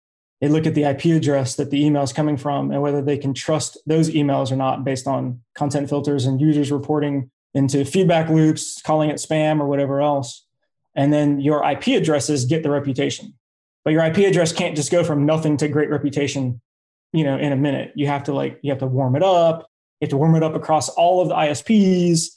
[0.41, 3.19] they look at the IP address that the email is coming from and whether they
[3.19, 8.29] can trust those emails or not based on content filters and users reporting into feedback
[8.29, 10.47] loops, calling it spam or whatever else.
[10.95, 13.35] And then your IP addresses get the reputation.
[13.85, 16.61] But your IP address can't just go from nothing to great reputation,
[17.13, 17.93] you know, in a minute.
[17.95, 19.71] You have to like you have to warm it up.
[20.01, 22.29] You have to warm it up across all of the ISPs.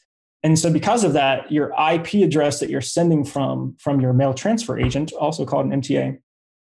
[0.43, 4.34] And so because of that, your IP address that you're sending from from your mail
[4.34, 6.20] transfer agent, also called an MTA,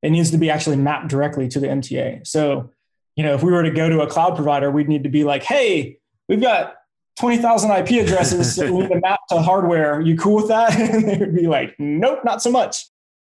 [0.02, 2.26] it needs to be actually mapped directly to the MTA.
[2.26, 2.70] So,
[3.16, 5.24] you know, if we were to go to a cloud provider, we'd need to be
[5.24, 6.74] like, hey, we've got
[7.18, 10.00] 20,000 IP addresses we need to map to hardware.
[10.00, 10.78] You cool with that?
[10.78, 12.86] and they would be like, nope, not so much.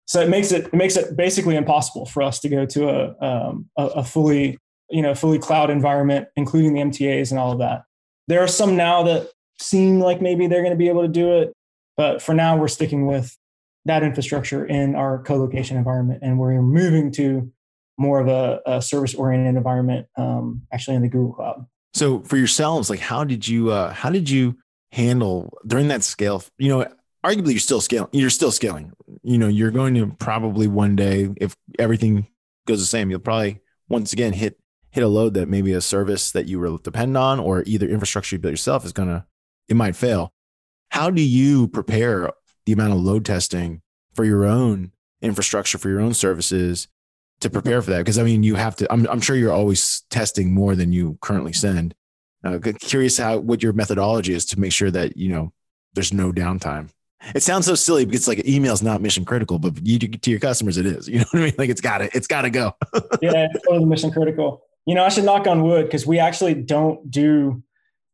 [0.08, 3.26] So it makes it, it makes it basically impossible for us to go to a,
[3.26, 4.58] um, a, a fully,
[4.90, 7.84] you know, fully cloud environment, including the MTAs and all of that.
[8.28, 9.30] There are some now that
[9.60, 11.54] seem like maybe they're going to be able to do it.
[11.98, 13.36] But for now, we're sticking with
[13.86, 17.52] that infrastructure in our co-location environment, and we're moving to
[17.98, 21.66] more of a, a service-oriented environment, um, actually in the Google Cloud.
[21.96, 24.58] So for yourselves, like how did you uh, how did you
[24.92, 26.44] handle during that scale?
[26.58, 26.88] You know,
[27.26, 28.10] arguably you're still scaling.
[28.12, 28.92] You're still scaling.
[29.24, 32.28] You know, you're going to probably one day, if everything
[32.68, 34.60] goes the same, you'll probably once again hit
[34.92, 38.36] hit a load that maybe a service that you will depend on or either infrastructure
[38.36, 39.26] you built yourself is gonna
[39.70, 40.34] it might fail.
[40.90, 42.30] How do you prepare
[42.66, 43.82] the amount of load testing
[44.14, 44.92] for your own
[45.22, 46.90] infrastructure, for your own services
[47.46, 48.00] to prepare for that?
[48.00, 51.18] Because I mean, you have to, I'm, I'm sure you're always testing more than you
[51.22, 51.96] currently send.
[52.44, 55.52] Uh, curious how, what your methodology is to make sure that, you know,
[55.94, 56.90] there's no downtime.
[57.34, 60.40] It sounds so silly because like email is not mission critical, but you to your
[60.40, 61.08] customers, it is.
[61.08, 61.56] You know what I mean?
[61.58, 62.74] Like it's got to, it's got to go.
[63.22, 64.62] yeah, it's totally mission critical.
[64.86, 67.64] You know, I should knock on wood because we actually don't do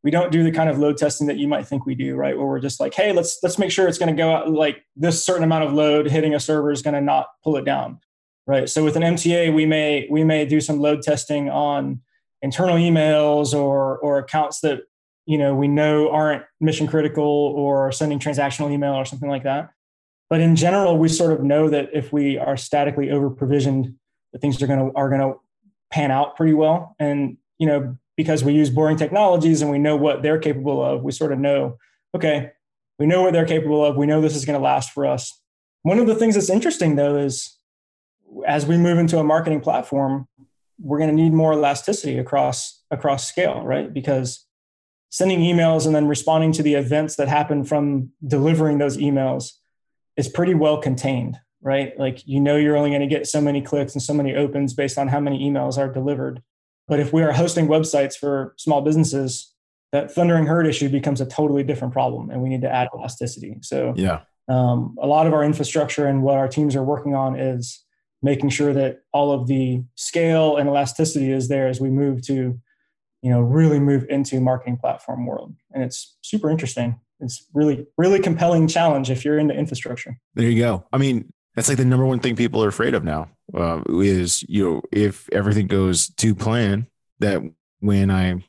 [0.02, 2.36] we don't do the kind of load testing that you might think we do, right?
[2.36, 4.84] Where we're just like, hey, let's let's make sure it's going to go out like
[4.96, 8.00] this certain amount of load hitting a server is going to not pull it down,
[8.46, 8.68] right?
[8.68, 12.00] So with an MTA, we may we may do some load testing on
[12.40, 14.80] internal emails or or accounts that
[15.26, 19.70] you know we know aren't mission critical or sending transactional email or something like that.
[20.28, 23.94] But in general, we sort of know that if we are statically over provisioned,
[24.32, 25.34] that things are going to are to
[25.90, 26.96] pan out pretty well.
[26.98, 31.02] And you know, because we use boring technologies and we know what they're capable of,
[31.02, 31.78] we sort of know,
[32.14, 32.52] okay,
[32.98, 33.96] we know what they're capable of.
[33.96, 35.38] We know this is going to last for us.
[35.82, 37.58] One of the things that's interesting though is
[38.46, 40.28] as we move into a marketing platform,
[40.78, 43.92] we're going to need more elasticity across across scale, right?
[43.92, 44.46] Because
[45.10, 49.52] sending emails and then responding to the events that happen from delivering those emails
[50.16, 51.98] is pretty well contained, right?
[51.98, 54.74] Like you know you're only going to get so many clicks and so many opens
[54.74, 56.42] based on how many emails are delivered.
[56.88, 59.54] But if we are hosting websites for small businesses,
[59.92, 63.58] that thundering herd issue becomes a totally different problem, and we need to add elasticity.
[63.60, 67.38] So, yeah, um, a lot of our infrastructure and what our teams are working on
[67.38, 67.84] is
[68.22, 72.58] making sure that all of the scale and elasticity is there as we move to,
[73.22, 77.00] you know, really move into marketing platform world, and it's super interesting.
[77.20, 80.18] It's really, really compelling challenge if you're into infrastructure.
[80.34, 80.84] There you go.
[80.92, 84.42] I mean, that's like the number one thing people are afraid of now uh, is
[84.48, 86.86] you know if everything goes to plan
[87.18, 87.42] that
[87.80, 88.42] when i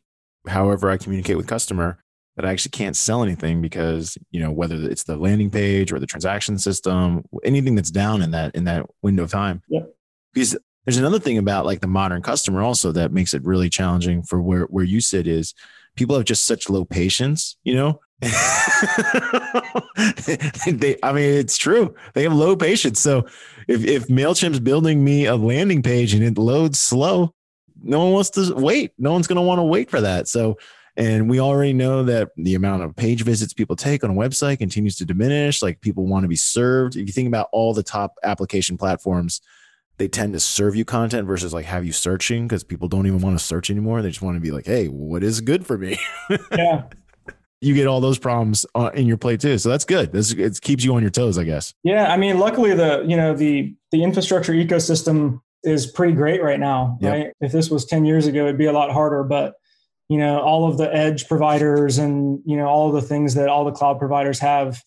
[0.48, 2.03] however i communicate with customer
[2.36, 6.00] that i actually can't sell anything because you know whether it's the landing page or
[6.00, 9.82] the transaction system anything that's down in that in that window of time yeah.
[10.34, 14.24] because there's another thing about like the modern customer also that makes it really challenging
[14.24, 15.54] for where where you sit is
[15.96, 18.00] people have just such low patience you know
[20.66, 21.94] they, I mean, it's true.
[22.14, 23.02] They have low patience.
[23.02, 23.26] So
[23.68, 27.34] if, if MailChimp's building me a landing page and it loads slow,
[27.82, 28.94] no one wants to wait.
[28.98, 30.28] No one's going to want to wait for that.
[30.28, 30.58] So,
[30.96, 34.60] and we already know that the amount of page visits people take on a website
[34.60, 35.62] continues to diminish.
[35.62, 36.96] Like people want to be served.
[36.96, 39.42] If you think about all the top application platforms,
[39.98, 43.22] they tend to serve you content versus like have you searching because people don't even
[43.22, 44.02] want to search anymore.
[44.02, 46.00] They just want to be like, hey, what is good for me?
[46.52, 46.84] yeah
[47.64, 49.58] you get all those problems uh, in your plate too.
[49.58, 50.12] So that's good.
[50.12, 51.74] This it keeps you on your toes, I guess.
[51.84, 56.60] Yeah, I mean, luckily the you know the the infrastructure ecosystem is pretty great right
[56.60, 56.98] now.
[57.00, 57.12] Yep.
[57.12, 57.34] Right?
[57.40, 59.24] If this was ten years ago, it'd be a lot harder.
[59.24, 59.54] But
[60.14, 63.66] you know, all of the edge providers and you know all the things that all
[63.66, 64.84] the cloud providers have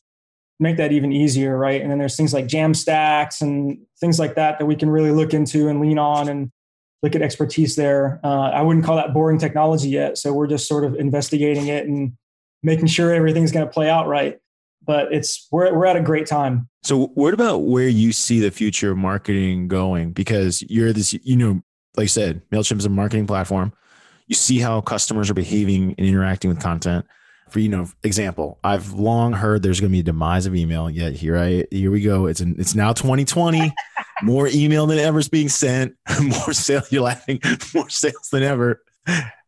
[0.61, 1.83] make that even easier, right?
[1.83, 5.35] And then there's things like Jamstacks and things like that that we can really look
[5.35, 6.53] into and lean on and
[7.03, 8.21] look at expertise there.
[8.23, 11.89] Uh, I wouldn't call that boring technology yet, so we're just sort of investigating it
[11.89, 12.13] and
[12.63, 14.39] making sure everything's going to play out right.
[14.85, 16.69] But it's we're we're at a great time.
[16.85, 20.13] So, what about where you see the future of marketing going?
[20.13, 21.63] Because you're this, you know,
[21.97, 23.73] like I said, Mailchimp is a marketing platform.
[24.27, 27.07] You see how customers are behaving and interacting with content.
[27.51, 30.91] For you know, example, I've long heard there's going to be a demise of email.
[30.91, 32.27] Yet here I here we go.
[32.27, 33.73] It's an, it's now 2020.
[34.23, 35.95] more email than ever is being sent.
[36.21, 36.91] More sales.
[36.91, 37.41] You're laughing.
[37.75, 38.83] More sales than ever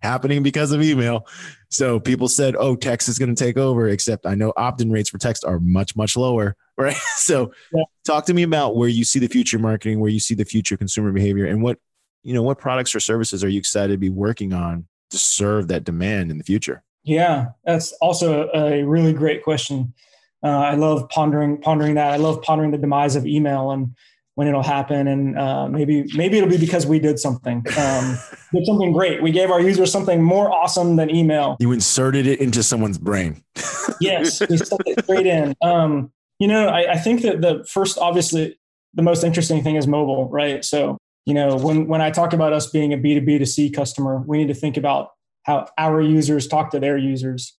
[0.01, 1.27] happening because of email.
[1.71, 5.11] So people said, "Oh, text is going to take over." Except I know opt-in rates
[5.11, 6.97] for text are much much lower, right?
[7.17, 7.83] So, yeah.
[8.07, 10.77] talk to me about where you see the future marketing, where you see the future
[10.77, 11.79] consumer behavior, and what
[12.23, 15.69] you know, what products or services are you excited to be working on to serve
[15.69, 16.83] that demand in the future?
[17.05, 19.95] Yeah, that's also a really great question.
[20.43, 22.13] Uh, I love pondering pondering that.
[22.13, 23.95] I love pondering the demise of email and
[24.39, 28.17] when it'll happen and uh, maybe maybe it'll be because we did something um,
[28.55, 32.39] did something great we gave our users something more awesome than email you inserted it
[32.39, 33.43] into someone's brain
[34.01, 37.99] yes we stuck it straight in um, you know I, I, think that the first
[37.99, 38.57] obviously
[38.95, 40.99] the most interesting thing is mobile right so
[41.29, 44.39] you know when when i talk about us being a b2b to c customer we
[44.39, 45.11] need to think about
[45.45, 47.57] how our users talk to their users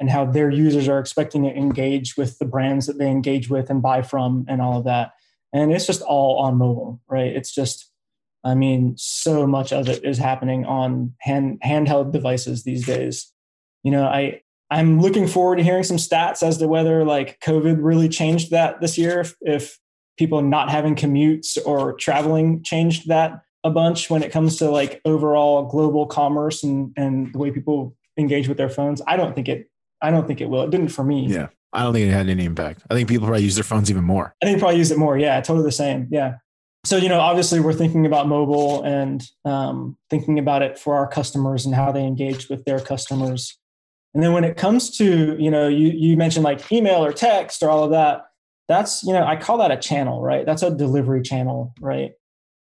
[0.00, 3.70] and how their users are expecting to engage with the brands that they engage with
[3.70, 5.12] and buy from and all of that.
[5.52, 7.34] And it's just all on mobile right?
[7.34, 7.90] It's just
[8.44, 13.32] i mean so much of it is happening on hand handheld devices these days.
[13.82, 14.40] You know i
[14.70, 18.80] i'm looking forward to hearing some stats as to whether like covid really changed that
[18.80, 19.78] this year if, if
[20.18, 25.00] people not having commutes or traveling changed that a bunch when it comes to like
[25.04, 29.48] overall global commerce and and the way people engage with their phones i don't think
[29.48, 29.70] it
[30.02, 32.28] i don't think it will it didn't for me yeah I don't think it had
[32.28, 32.82] any impact.
[32.90, 34.34] I think people probably use their phones even more.
[34.42, 35.18] I think probably use it more.
[35.18, 36.08] Yeah, totally the same.
[36.10, 36.36] Yeah.
[36.84, 41.06] So, you know, obviously we're thinking about mobile and um, thinking about it for our
[41.06, 43.58] customers and how they engage with their customers.
[44.14, 47.62] And then when it comes to, you know, you, you mentioned like email or text
[47.62, 48.27] or all of that,
[48.68, 50.44] that's, you know, I call that a channel, right?
[50.44, 52.12] That's a delivery channel, right?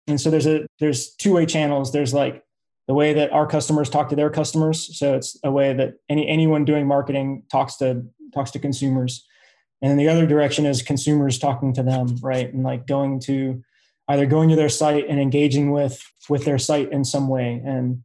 [0.07, 1.93] And so there's a, there's two way channels.
[1.93, 2.45] There's like
[2.87, 4.97] the way that our customers talk to their customers.
[4.97, 9.27] So it's a way that any, anyone doing marketing talks to talks to consumers
[9.83, 13.63] and the other direction is consumers talking to them right and like going to
[14.09, 18.03] either going to their site and engaging with with their site in some way and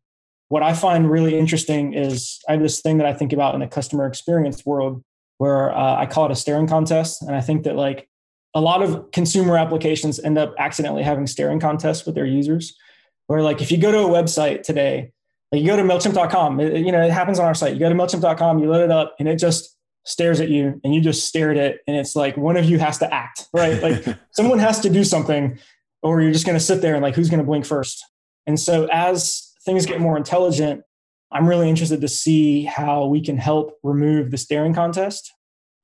[0.49, 3.61] what i find really interesting is i have this thing that i think about in
[3.61, 5.03] the customer experience world
[5.41, 7.23] where uh, i call it a staring contest.
[7.23, 8.07] And i think that like
[8.53, 12.77] a lot of consumer applications end up accidentally having staring contests with their users.
[13.25, 15.13] Where like if you go to a website today
[15.51, 17.73] like you go to mailchimp.com it, you know it happens on our site.
[17.73, 19.75] You go to mailchimp.com you load it up and it just
[20.05, 22.77] stares at you and you just stare at it and it's like one of you
[22.77, 23.81] has to act right?
[23.81, 25.57] Like someone has to do something
[26.03, 28.05] or you're just going to sit there and like who's going to blink first?
[28.45, 30.83] And so as things get more intelligent
[31.31, 35.33] i'm really interested to see how we can help remove the staring contest.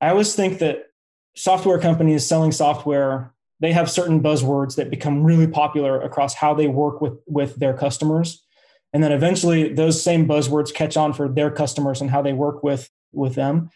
[0.00, 0.86] I always think that
[1.34, 6.68] software companies selling software they have certain buzzwords that become really popular across how they
[6.68, 8.44] work with with their customers.
[8.92, 12.62] And then eventually those same buzzwords catch on for their customers and how they work
[12.62, 13.70] with with them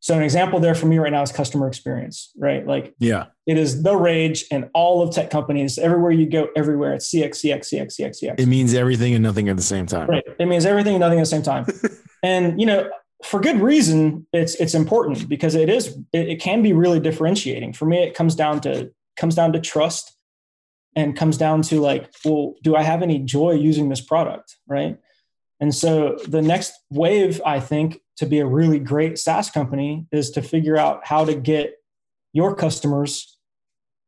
[0.00, 2.64] so an example there for me right now is customer experience, right?
[2.64, 5.76] Like, yeah, it is the rage in all of tech companies.
[5.76, 8.40] Everywhere you go, everywhere it's CX, CX, CX, CX, CX.
[8.40, 10.08] It means everything and nothing at the same time.
[10.08, 10.24] Right.
[10.38, 11.66] It means everything and nothing at the same time.
[12.22, 12.88] and you know,
[13.24, 17.72] for good reason, it's it's important because it is it, it can be really differentiating.
[17.72, 20.16] For me, it comes down to comes down to trust
[20.94, 24.56] and comes down to like, well, do I have any joy using this product?
[24.68, 24.96] Right.
[25.60, 30.30] And so the next wave, I think, to be a really great SaaS company is
[30.32, 31.74] to figure out how to get
[32.32, 33.38] your customers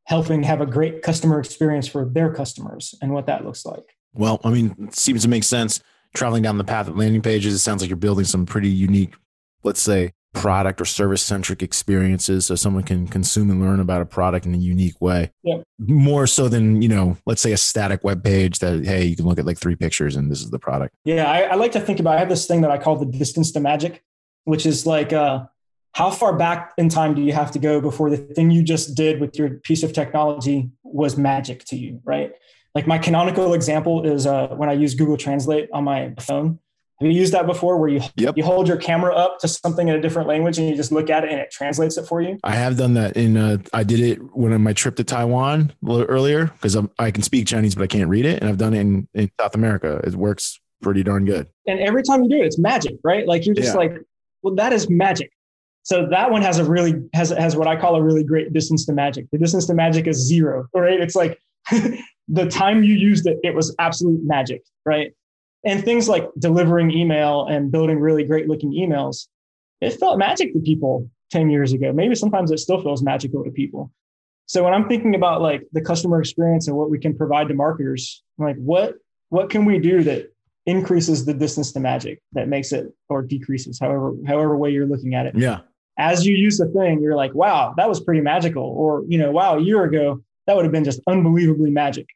[0.04, 3.96] helping have a great customer experience for their customers and what that looks like.
[4.12, 5.80] Well, I mean, it seems to make sense
[6.14, 7.54] traveling down the path of landing pages.
[7.54, 9.14] It sounds like you're building some pretty unique,
[9.62, 14.07] let's say, product or service centric experiences so someone can consume and learn about a
[14.07, 15.33] product in a unique way.
[15.43, 15.62] Yeah.
[15.78, 19.26] More so than, you know, let's say a static web page that, hey, you can
[19.26, 20.95] look at like three pictures and this is the product.
[21.05, 21.28] Yeah.
[21.28, 23.51] I, I like to think about, I have this thing that I call the distance
[23.53, 24.05] to magic,
[24.45, 25.47] which is like, uh,
[25.93, 28.95] how far back in time do you have to go before the thing you just
[28.95, 32.33] did with your piece of technology was magic to you, right?
[32.76, 36.61] Like my canonical example is uh, when I use Google Translate on my phone
[37.01, 38.36] have you used that before where you yep.
[38.36, 41.09] you hold your camera up to something in a different language and you just look
[41.09, 42.38] at it and it translates it for you?
[42.44, 45.72] I have done that in uh, I did it when on my trip to Taiwan
[45.88, 48.80] earlier because I can speak Chinese but I can't read it and I've done it
[48.80, 50.01] in, in South America.
[50.05, 51.46] It works pretty darn good.
[51.66, 53.26] And every time you do it it's magic, right?
[53.26, 53.78] Like you're just yeah.
[53.78, 53.92] like
[54.42, 55.32] well that is magic.
[55.84, 58.84] So that one has a really has has what I call a really great distance
[58.86, 59.26] to magic.
[59.32, 61.01] The distance to magic is zero, right?
[61.01, 61.40] It's like
[62.28, 65.14] the time you used it, it was absolute magic, right?
[65.64, 69.26] And things like delivering email and building really great looking emails
[69.80, 71.92] it felt magic to people 10 years ago.
[71.92, 73.90] Maybe sometimes it still feels magical to people.
[74.46, 77.54] So when I'm thinking about like the customer experience and what we can provide to
[77.54, 78.96] marketers, I'm like what
[79.28, 80.32] what can we do that
[80.66, 85.14] increases the distance to magic that makes it or decreases however however way you're looking
[85.14, 85.36] at it.
[85.36, 85.61] Yeah.
[85.98, 88.62] As you use the thing, you're like, wow, that was pretty magical.
[88.64, 92.06] Or, you know, wow, a year ago, that would have been just unbelievably magic.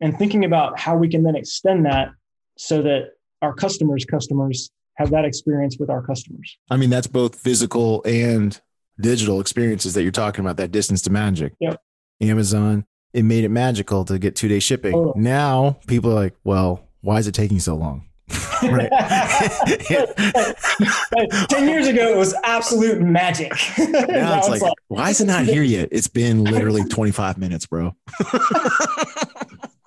[0.00, 2.10] And thinking about how we can then extend that
[2.58, 6.58] so that our customers' customers have that experience with our customers.
[6.70, 8.60] I mean, that's both physical and
[9.00, 11.54] digital experiences that you're talking about, that distance to magic.
[11.60, 11.80] Yep.
[12.20, 14.92] Amazon, it made it magical to get two day shipping.
[14.92, 15.22] Totally.
[15.22, 18.06] Now people are like, well, why is it taking so long?
[18.64, 18.90] right.
[21.48, 23.52] 10 years ago, it was absolute magic.
[23.78, 25.90] now, now it's, like, like, why is it not here yet?
[25.92, 27.94] It's been literally 25 minutes, bro.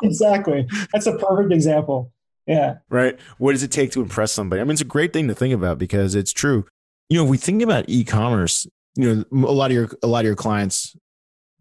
[0.02, 0.66] exactly.
[0.94, 2.14] That's a perfect example.
[2.52, 2.78] Yeah.
[2.90, 3.18] Right.
[3.38, 4.62] What does it take to impress somebody?
[4.62, 6.66] I mean, it's a great thing to think about because it's true.
[7.10, 10.20] You know, if we think about e-commerce, you know, a lot of your a lot
[10.20, 10.96] of your clients,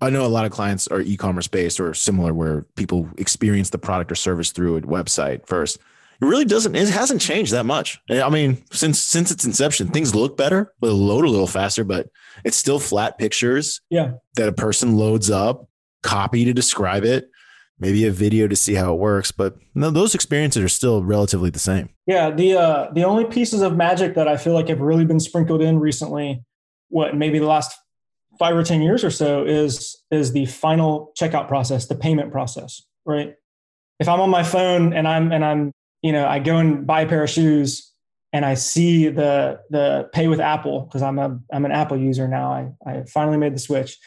[0.01, 3.79] I know a lot of clients are e-commerce based or similar where people experience the
[3.79, 5.77] product or service through a website first.
[5.77, 8.01] It really doesn't it hasn't changed that much.
[8.11, 11.85] Eh, I mean, since since its inception, things look better, but load a little faster,
[11.85, 12.09] but
[12.45, 14.15] it's still flat pictures yeah.
[14.35, 15.69] that a person loads up,
[16.03, 17.30] copy to describe it
[17.81, 19.33] maybe a video to see how it works.
[19.33, 21.89] But no, those experiences are still relatively the same.
[22.07, 25.21] Yeah, the uh, the only pieces of magic that I feel like have really been
[25.21, 26.45] sprinkled in recently,
[26.89, 27.77] what maybe the last
[28.39, 32.83] five or ten years or so, is is the final checkout process, the payment process,
[33.05, 33.35] right?
[33.99, 35.73] If I'm on my phone and I'm and I'm
[36.03, 37.93] you know I go and buy a pair of shoes
[38.33, 42.29] and I see the the pay with Apple because I'm a I'm an Apple user
[42.29, 42.53] now.
[42.53, 43.99] I I finally made the switch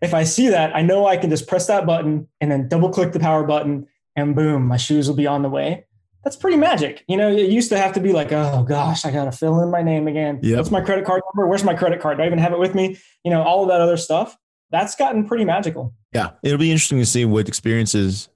[0.00, 2.90] if I see that, I know I can just press that button and then double
[2.90, 3.86] click the power button
[4.16, 5.86] and boom, my shoes will be on the way.
[6.24, 7.04] That's pretty magic.
[7.08, 9.60] You know, it used to have to be like, oh gosh, I got to fill
[9.62, 10.40] in my name again.
[10.42, 10.56] Yep.
[10.58, 11.48] What's my credit card number?
[11.48, 12.18] Where's my credit card?
[12.18, 12.98] Do I even have it with me?
[13.24, 14.36] You know, all of that other stuff.
[14.70, 15.94] That's gotten pretty magical.
[16.12, 16.32] Yeah.
[16.42, 18.28] It'll be interesting to see what experiences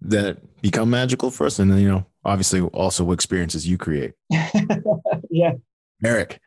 [0.00, 1.58] that become magical for us.
[1.58, 4.12] And then, you know, obviously also what experiences you create.
[5.30, 5.52] yeah.
[6.04, 6.40] Eric,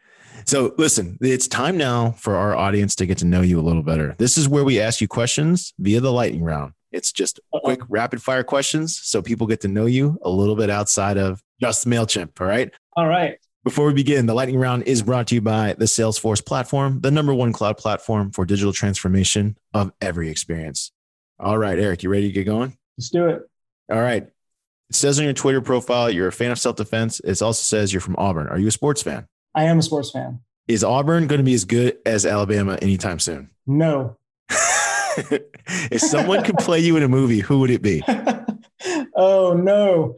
[0.48, 3.84] so listen, it's time now for our audience to get to know you a little
[3.84, 4.16] better.
[4.18, 6.74] This is where we ask you questions via the lightning round.
[6.92, 10.70] It's just quick rapid fire questions so people get to know you a little bit
[10.70, 12.40] outside of just MailChimp.
[12.40, 12.72] All right.
[12.96, 13.38] All right.
[13.64, 17.12] Before we begin, the lightning round is brought to you by the Salesforce platform, the
[17.12, 20.94] number one cloud platform for digital transformation of every experience.
[21.38, 22.78] All right, Eric, you ready to get going?
[22.98, 23.42] Let's do it.
[23.92, 24.24] All right.
[24.24, 27.20] It says on your Twitter profile you're a fan of self defense.
[27.20, 28.48] It also says you're from Auburn.
[28.48, 29.28] Are you a sports fan?
[29.58, 30.40] I am a sports fan.
[30.68, 33.50] Is Auburn going to be as good as Alabama anytime soon?
[33.66, 34.16] No.
[35.18, 38.04] if someone could play you in a movie, who would it be?
[39.16, 40.16] oh no.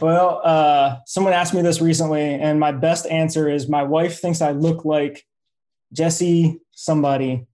[0.00, 4.40] Well, uh, someone asked me this recently, and my best answer is my wife thinks
[4.40, 5.26] I look like
[5.92, 7.44] Jesse somebody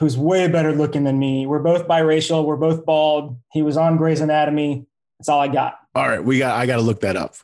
[0.00, 1.46] who's way better looking than me.
[1.46, 2.44] We're both biracial.
[2.44, 3.38] We're both bald.
[3.52, 4.86] He was on Grey's Anatomy.
[5.20, 5.76] That's all I got.
[5.94, 6.56] All right, we got.
[6.56, 7.36] I got to look that up.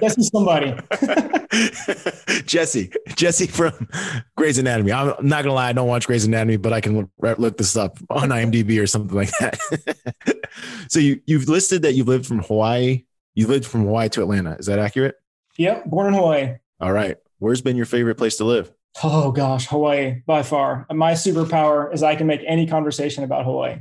[0.00, 0.74] Jesse somebody.
[2.46, 3.88] Jesse, Jesse from
[4.36, 4.92] Grey's Anatomy.
[4.92, 7.76] I'm not gonna lie, I don't watch Grey's Anatomy, but I can look, look this
[7.76, 9.58] up on IMDb or something like that.
[10.88, 13.04] so you you've listed that you've lived from Hawaii.
[13.34, 14.56] You lived from Hawaii to Atlanta.
[14.58, 15.16] Is that accurate?
[15.58, 16.54] Yep, born in Hawaii.
[16.80, 17.16] All right.
[17.38, 18.72] Where's been your favorite place to live?
[19.02, 20.86] Oh gosh, Hawaii by far.
[20.90, 23.80] My superpower is I can make any conversation about Hawaii.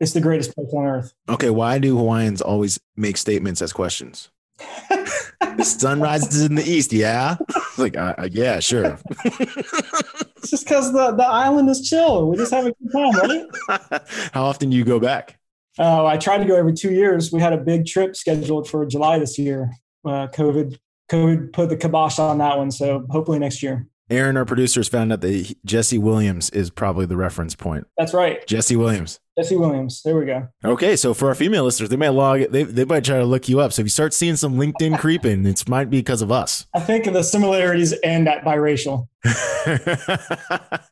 [0.00, 1.14] It's the greatest place on earth.
[1.28, 4.30] Okay, why do Hawaiians always make statements as questions?
[4.58, 7.36] The sun rises in the east, yeah.
[7.78, 8.98] like, uh, uh, yeah, sure.
[9.24, 12.28] it's just because the, the island is chill.
[12.28, 14.02] We just have a good time, right?
[14.32, 15.38] How often do you go back?
[15.78, 17.32] Oh, I try to go every two years.
[17.32, 19.70] We had a big trip scheduled for July this year.
[20.04, 20.78] Uh, COVID,
[21.10, 22.70] COVID put the kibosh on that one.
[22.70, 23.86] So hopefully next year.
[24.10, 27.86] Aaron, our producers, found out that Jesse Williams is probably the reference point.
[27.96, 28.46] That's right.
[28.46, 29.18] Jesse Williams.
[29.36, 30.00] Jesse Williams.
[30.02, 30.48] There we go.
[30.64, 33.48] Okay, so for our female listeners, they might log they they might try to look
[33.48, 33.72] you up.
[33.72, 36.66] So if you start seeing some LinkedIn creeping, it might be because of us.
[36.74, 39.08] I think the similarities end at biracial.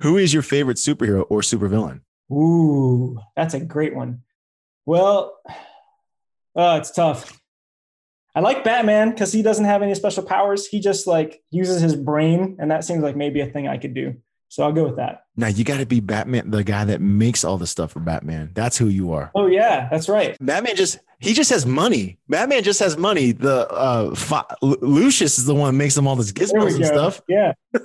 [0.00, 2.00] Who is your favorite superhero or supervillain?
[2.32, 4.22] Ooh, that's a great one.
[4.84, 5.38] Well,
[6.54, 7.40] oh, it's tough.
[8.34, 10.66] I like Batman because he doesn't have any special powers.
[10.66, 13.94] He just like uses his brain, and that seems like maybe a thing I could
[13.94, 14.16] do.
[14.48, 15.24] So I'll go with that.
[15.36, 18.50] Now you got to be Batman, the guy that makes all the stuff for Batman.
[18.54, 19.30] That's who you are.
[19.34, 20.36] Oh yeah, that's right.
[20.40, 22.18] Batman just he just has money.
[22.28, 23.32] Batman just has money.
[23.32, 27.20] The uh Fa- Lucius is the one that makes him all this gizmos and stuff.
[27.28, 27.52] Yeah.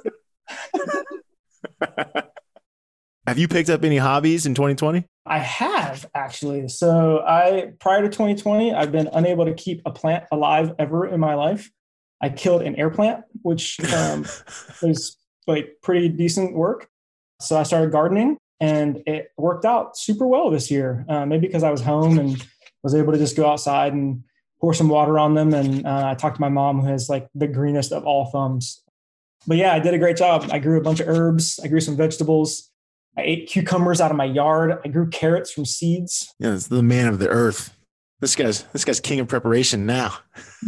[3.28, 5.06] have you picked up any hobbies in 2020?
[5.26, 6.68] I have actually.
[6.68, 11.20] So I prior to 2020, I've been unable to keep a plant alive ever in
[11.20, 11.72] my life.
[12.22, 14.26] I killed an air plant, which um,
[14.82, 16.88] was like pretty decent work.
[17.40, 21.06] So I started gardening and it worked out super well this year.
[21.10, 22.46] Uh, maybe because I was home and
[22.84, 24.24] was able to just go outside and
[24.60, 25.54] pour some water on them.
[25.54, 28.84] And uh, I talked to my mom, who has like the greenest of all thumbs.
[29.48, 30.50] But yeah, I did a great job.
[30.52, 31.60] I grew a bunch of herbs.
[31.64, 32.70] I grew some vegetables.
[33.18, 34.80] I ate cucumbers out of my yard.
[34.86, 36.34] I grew carrots from seeds.
[36.40, 37.76] Yeah, it's the man of the earth.
[38.20, 40.14] This guy's this guy's king of preparation now.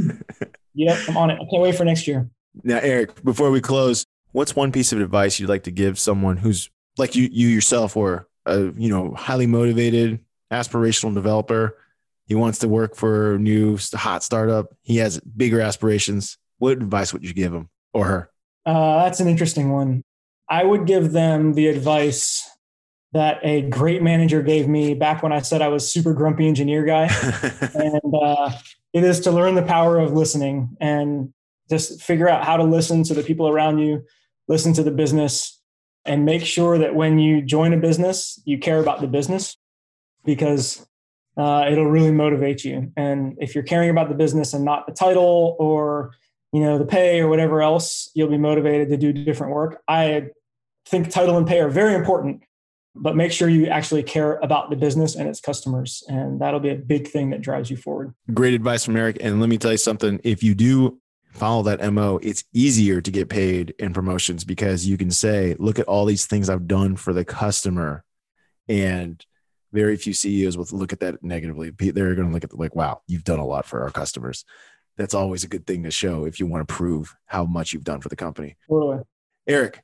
[0.73, 1.35] yep, I'm on it.
[1.35, 2.27] I can't wait for next year.
[2.63, 6.37] Now, Eric, before we close, what's one piece of advice you'd like to give someone
[6.37, 10.19] who's like you you yourself or a you know highly motivated
[10.51, 11.77] aspirational developer?
[12.25, 14.73] He wants to work for a new hot startup.
[14.81, 16.37] He has bigger aspirations.
[16.57, 18.29] What advice would you give him or her?
[18.65, 20.03] Uh, that's an interesting one.
[20.49, 22.49] I would give them the advice
[23.11, 26.83] that a great manager gave me back when i said i was super grumpy engineer
[26.83, 27.05] guy.
[27.75, 28.51] And uh,
[28.91, 31.33] it is to learn the power of listening and
[31.69, 34.03] just figure out how to listen to the people around you
[34.47, 35.59] listen to the business
[36.05, 39.57] and make sure that when you join a business, you care about the business
[40.25, 40.85] because
[41.37, 42.91] uh, it'll really motivate you.
[42.95, 46.13] And if you're caring about the business and not the title or
[46.51, 49.81] you know the pay or whatever else, you'll be motivated to do different work.
[49.87, 50.29] I
[50.85, 52.43] think title and pay are very important,
[52.95, 56.69] but make sure you actually care about the business and its customers, and that'll be
[56.69, 58.13] a big thing that drives you forward.
[58.33, 59.17] Great advice from Eric.
[59.19, 60.99] And let me tell you something: if you do
[61.33, 65.79] follow that MO, it's easier to get paid in promotions because you can say, look
[65.79, 68.03] at all these things I've done for the customer.
[68.69, 69.23] And
[69.71, 71.71] very few CEOs will look at that negatively.
[71.71, 74.45] They're going to look at the, like, wow, you've done a lot for our customers.
[74.95, 77.83] That's always a good thing to show if you want to prove how much you've
[77.83, 78.55] done for the company.
[78.69, 79.03] Totally.
[79.47, 79.83] Eric,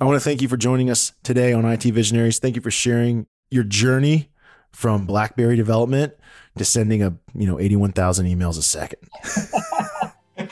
[0.00, 2.40] I want to thank you for joining us today on IT Visionaries.
[2.40, 4.30] Thank you for sharing your journey
[4.72, 6.14] from BlackBerry development
[6.56, 9.00] to sending a, you know, 81,000 emails a second.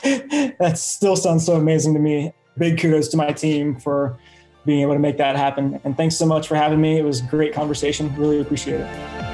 [0.58, 2.32] that still sounds so amazing to me.
[2.58, 4.18] Big kudos to my team for
[4.64, 5.80] being able to make that happen.
[5.84, 6.98] And thanks so much for having me.
[6.98, 8.14] It was a great conversation.
[8.16, 9.26] Really appreciate it.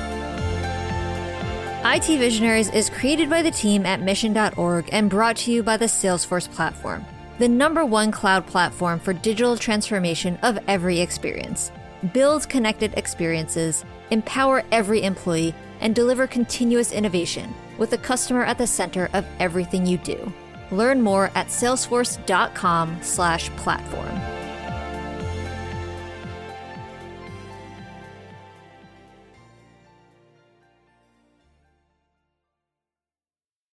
[1.85, 5.87] IT Visionaries is created by the team at mission.org and brought to you by the
[5.87, 7.05] Salesforce platform,
[7.39, 11.73] the number one cloud platform for digital transformation of every experience.
[12.15, 18.67] Build connected experiences, empower every employee, and deliver continuous innovation with the customer at the
[18.67, 20.33] center of everything you do.
[20.73, 24.42] Learn more at salesforce.com/platform.